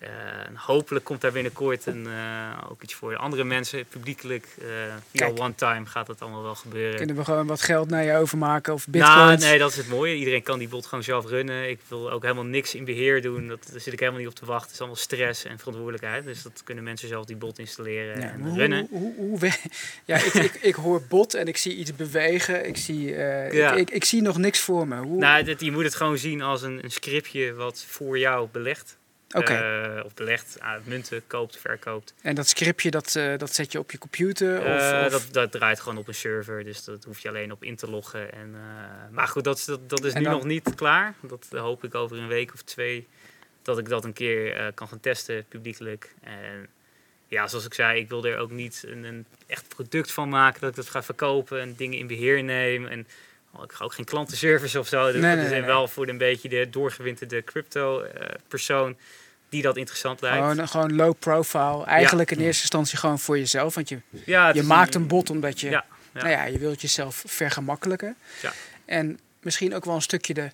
[0.00, 0.08] Eh,
[0.46, 4.46] en hopelijk komt daar binnenkort een, eh, ook iets voor andere mensen, publiekelijk.
[4.58, 4.66] eh
[5.10, 5.38] via Kijk.
[5.40, 6.96] one time gaat dat allemaal wel gebeuren.
[6.96, 9.44] Kunnen we gewoon wat geld naar je overmaken of Nou, bitcoins?
[9.44, 10.14] nee, dat is het mooie.
[10.14, 11.68] Iedereen kan die bot gewoon zelf runnen.
[11.68, 13.48] Ik wil ook helemaal niks in beheer doen.
[13.48, 14.64] Dat, daar zit ik helemaal niet op te wachten.
[14.66, 16.24] Het is allemaal stress en verantwoordelijkheid.
[16.24, 18.86] Dus dat kunnen mensen zelf die bot installeren Ja, en hoe, runnen.
[18.90, 19.50] hoe, hoe, hoe
[20.04, 22.66] ja, ik, ik, ik hoor bot en ik zie iets bewegen.
[22.66, 23.10] Ik zie,
[23.52, 23.72] Ja.
[23.74, 24.96] ik, ik, zie nog niks voor me.
[24.96, 28.98] Hoe, Nou, je moet het gewoon zien als een, een scriptje wat voor jou belegt.
[29.36, 32.14] Oké, Eh, of belegt, aan munten koopt, verkoopt.
[32.22, 34.58] en dat scriptje dat, eh, dat zet je op je computer?
[34.60, 37.62] Of, of- dat, dat draait gewoon op een server, dus dat hoef je alleen op
[37.64, 38.32] in te loggen.
[38.32, 38.54] En,
[39.10, 41.14] maar goed, dat, is- dat, dat is En nu dan- nog niet klaar.
[41.20, 43.08] Dat hoop ik over een week of twee
[43.62, 46.14] dat ik dat een keer kan gaan testen publiekelijk.
[46.20, 46.66] En
[47.28, 50.60] ja, zoals ik zei, ik wil er ook niet een, een echt product van maken
[50.60, 52.86] dat ik dat ga verkopen en dingen in beheer neem.
[52.86, 53.06] En
[53.62, 55.12] ik ga ook geen klantenservice of zo.
[55.12, 55.20] doen.
[55.20, 58.96] Nee, nee, wel voor een beetje de doorgewinterde crypto eh, persoon
[59.48, 60.38] die dat interessant lijkt.
[60.38, 61.84] gewoon, gewoon low profile.
[61.84, 63.74] Eigenlijk in eerste instantie gewoon voor jezelf.
[63.74, 65.84] Want je, ja, je maakt een bot omdat je, Ja.
[66.12, 68.16] Nou ja, je wilt jezelf vergemakkelijken.
[68.42, 68.52] Ja.
[68.84, 70.50] En misschien ook wel een stukje de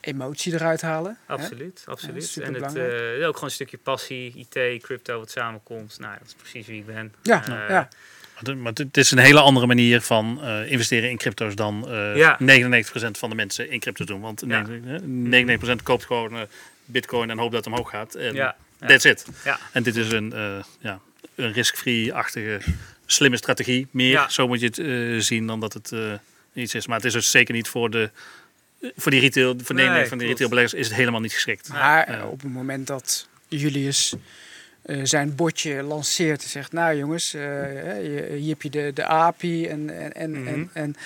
[0.00, 1.18] emotie eruit halen.
[1.26, 1.32] hè?
[1.32, 2.36] Absoluut, absoluut.
[2.36, 5.98] en het eh, ook gewoon een stukje passie, IT, crypto, wat samenkomt.
[5.98, 7.14] Nou, dat is precies wie ik ben.
[7.22, 7.88] Ja, Eh, ja.
[8.56, 12.36] Maar het- is een hele andere manier van eh, investeren in crypto's dan eh Ja.
[12.40, 14.20] 99% van de mensen in crypto doen.
[14.20, 14.66] Want Ja.
[15.02, 16.40] 99% koopt gewoon eh,
[16.84, 18.14] bitcoin en hoopt dat het omhoog gaat.
[18.14, 19.26] En Ja, that's it.
[19.44, 19.58] Ja.
[19.72, 21.00] En dit is een, eh, ja,
[21.34, 22.60] een risk-free-achtige
[23.06, 23.86] slimme strategie.
[23.90, 24.28] Meer, Ja.
[24.28, 26.12] zo moet je het eh, zien dan dat het eh,
[26.54, 26.86] iets is.
[26.86, 28.10] Maar het is dus zeker niet voor de...
[28.96, 31.68] Voor die retail, voor de Nee, van die retailbeleggers is het helemaal niet geschikt.
[31.68, 34.14] Maar op het moment dat Julius
[34.82, 36.72] eh, zijn botje lanceert en zegt...
[36.72, 37.40] Nou jongens, eh,
[38.02, 39.90] je- hier heb je de, de API en...
[39.90, 40.64] en, en, Mhm.
[40.72, 40.96] en,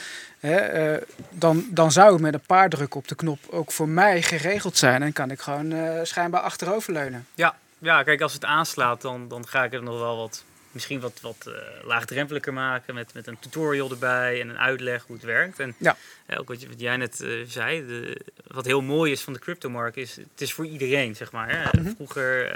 [0.41, 0.97] eh,
[1.31, 4.77] dan, dan zou het met een paar drukken op de knop ook voor mij geregeld
[4.77, 5.03] zijn.
[5.03, 5.75] En kan ik gewoon
[6.07, 7.27] schijnbaar achteroverleunen.
[7.35, 11.01] Ja, ja, kijk, als het aanslaat, dan, dan ga ik het nog wel wat, misschien
[11.01, 11.53] wat, wat eh,
[11.87, 12.95] laagdrempeliger maken.
[12.95, 15.59] Met, met een tutorial erbij en een uitleg hoe het werkt.
[15.61, 15.97] En Ja.
[16.37, 19.97] ook wat, je, wat jij net zei, de, wat heel mooi is van de cryptomarkt,
[19.97, 21.49] is het is voor iedereen, zeg maar.
[21.51, 21.81] Hè?
[21.81, 21.95] Mhm.
[21.95, 22.55] Vroeger,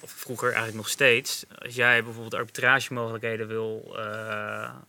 [0.00, 4.02] of vroeger eigenlijk nog steeds, als jij bijvoorbeeld arbitragemogelijkheden wil eh,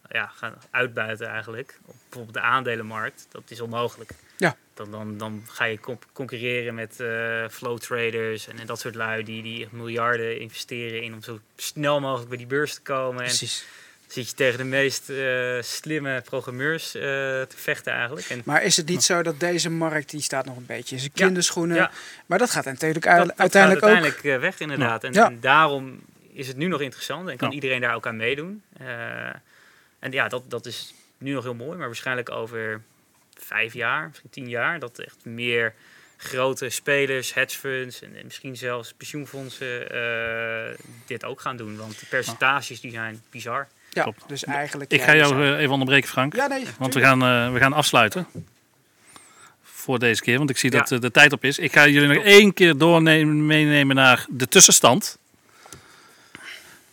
[0.09, 4.11] ja, gaan uitbuiten eigenlijk, op bijvoorbeeld de aandelenmarkt, dat is onmogelijk.
[4.37, 4.55] Ja.
[4.73, 8.95] Dan, dan, dan ga je con- concurreren met eh, flow traders en, en dat soort
[8.95, 13.21] lui die, die miljarden investeren in om zo snel mogelijk bij die beurs te komen.
[13.21, 13.65] En Precies.
[14.11, 18.29] Zit je tegen de meest eh, slimme programmeurs eh, te vechten eigenlijk.
[18.29, 21.01] En Maar is het niet zo dat deze markt, die staat nog een beetje in
[21.01, 21.75] zijn kinderschoenen.
[21.75, 21.91] Ja.
[22.25, 25.03] Maar dat gaat natuurlijk dat, dat uite- uiteindelijk, gaat uiteindelijk eh, weg inderdaad.
[25.03, 25.25] En, Ja.
[25.25, 25.99] en daarom
[26.33, 28.63] is het nu nog interessant en kan iedereen daar ook aan meedoen.
[29.99, 32.81] En ja, dat, dat is nu nog heel mooi, maar waarschijnlijk over
[33.37, 35.73] vijf jaar, misschien tien jaar, dat echt meer
[36.17, 39.87] grote spelers, hedge funds en, en misschien zelfs pensioenfondsen
[41.05, 41.77] dit ook gaan doen.
[41.77, 43.67] Want de percentages die zijn bizar.
[43.93, 44.91] Ja, dus eigenlijk.
[44.91, 46.35] Ik ja, ga jou eh, even onderbreken, Frank.
[46.35, 46.65] Ja, nee.
[46.77, 48.27] Want we gaan, eh, we gaan afsluiten.
[49.63, 50.77] Voor deze keer, want ik zie Ja.
[50.79, 51.57] dat eh, de tijd op is.
[51.59, 55.17] Ik ga jullie nog één keer doornemen, meenemen naar de tussenstand.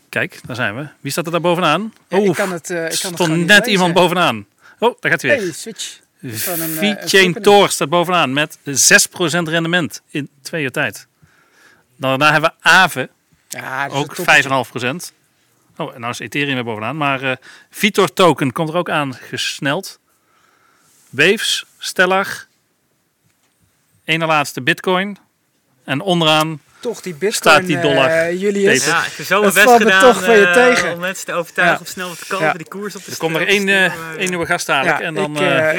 [0.08, 0.88] Kijk, daar zijn we.
[1.00, 1.92] Wie staat er daar bovenaan?
[2.08, 3.68] Ja, ik kan het, eh, ik kan het stond net lezen.
[3.72, 4.46] iemand bovenaan.
[4.78, 5.40] Oh, daar gaat hij weer.
[5.40, 6.00] Hey, switch.
[7.12, 7.42] Eh.
[7.42, 11.06] Tor staat bovenaan met 6% rendement in twee jaar tijd.
[11.96, 13.08] Daarna hebben we Aave,
[13.48, 14.42] Ja, dat is ook een toppetje.
[14.42, 15.12] 5,5%.
[15.78, 16.96] Oh, en nou is Ethereum weer bovenaan.
[16.96, 17.36] Maar eh
[17.70, 19.98] Vitor Token komt er ook aan gesneld.
[21.10, 22.46] Waves, Stellar.
[24.04, 25.18] Ene laatste Bitcoin.
[25.84, 28.84] En onderaan Toch die bitcoin, Staat die dollar eh, Julius.
[28.86, 30.92] Ja, ik heb zo mijn best gedaan toch van je eh, tegen.
[30.92, 31.80] om mensen te overtuigen Ja.
[31.86, 32.52] om snel te kopen, Ja.
[32.52, 33.84] die koers op te Er komt nog stu- één, eh,
[34.18, 34.98] één nieuwe gast dadelijk.
[34.98, 35.30] Ja, en dan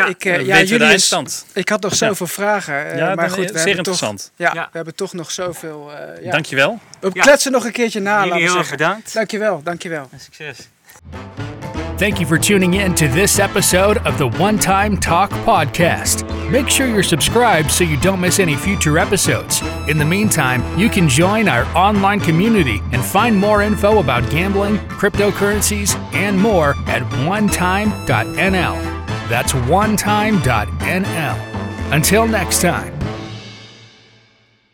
[0.08, 1.46] ik, ja, Julius, eindstand.
[1.54, 2.98] ik had nog zoveel vragen.
[2.98, 4.32] Ja, maar goed, we zeer hebben, toch, interessant.
[4.36, 4.64] ja, Ja.
[4.64, 5.92] we hebben toch nog zoveel.
[6.22, 6.32] ja.
[6.32, 6.80] Dankjewel.
[7.00, 7.22] We Ja.
[7.22, 9.14] kletsen nog een keertje na, Jullie laten we heel erg bedankt.
[9.14, 10.08] Dankjewel, dankjewel.
[10.12, 10.58] En succes.
[12.00, 16.24] Thank you for tuning in to this episode of the One Time Talk podcast.
[16.50, 19.62] Make sure you're subscribed so you don't miss any future episodes.
[19.90, 24.78] In the meantime, you can join our online community and find more info about gambling,
[24.88, 27.98] cryptocurrencies, and more at onetime.nl.
[29.28, 30.34] That's onetime.nl.
[31.94, 32.99] Until next time.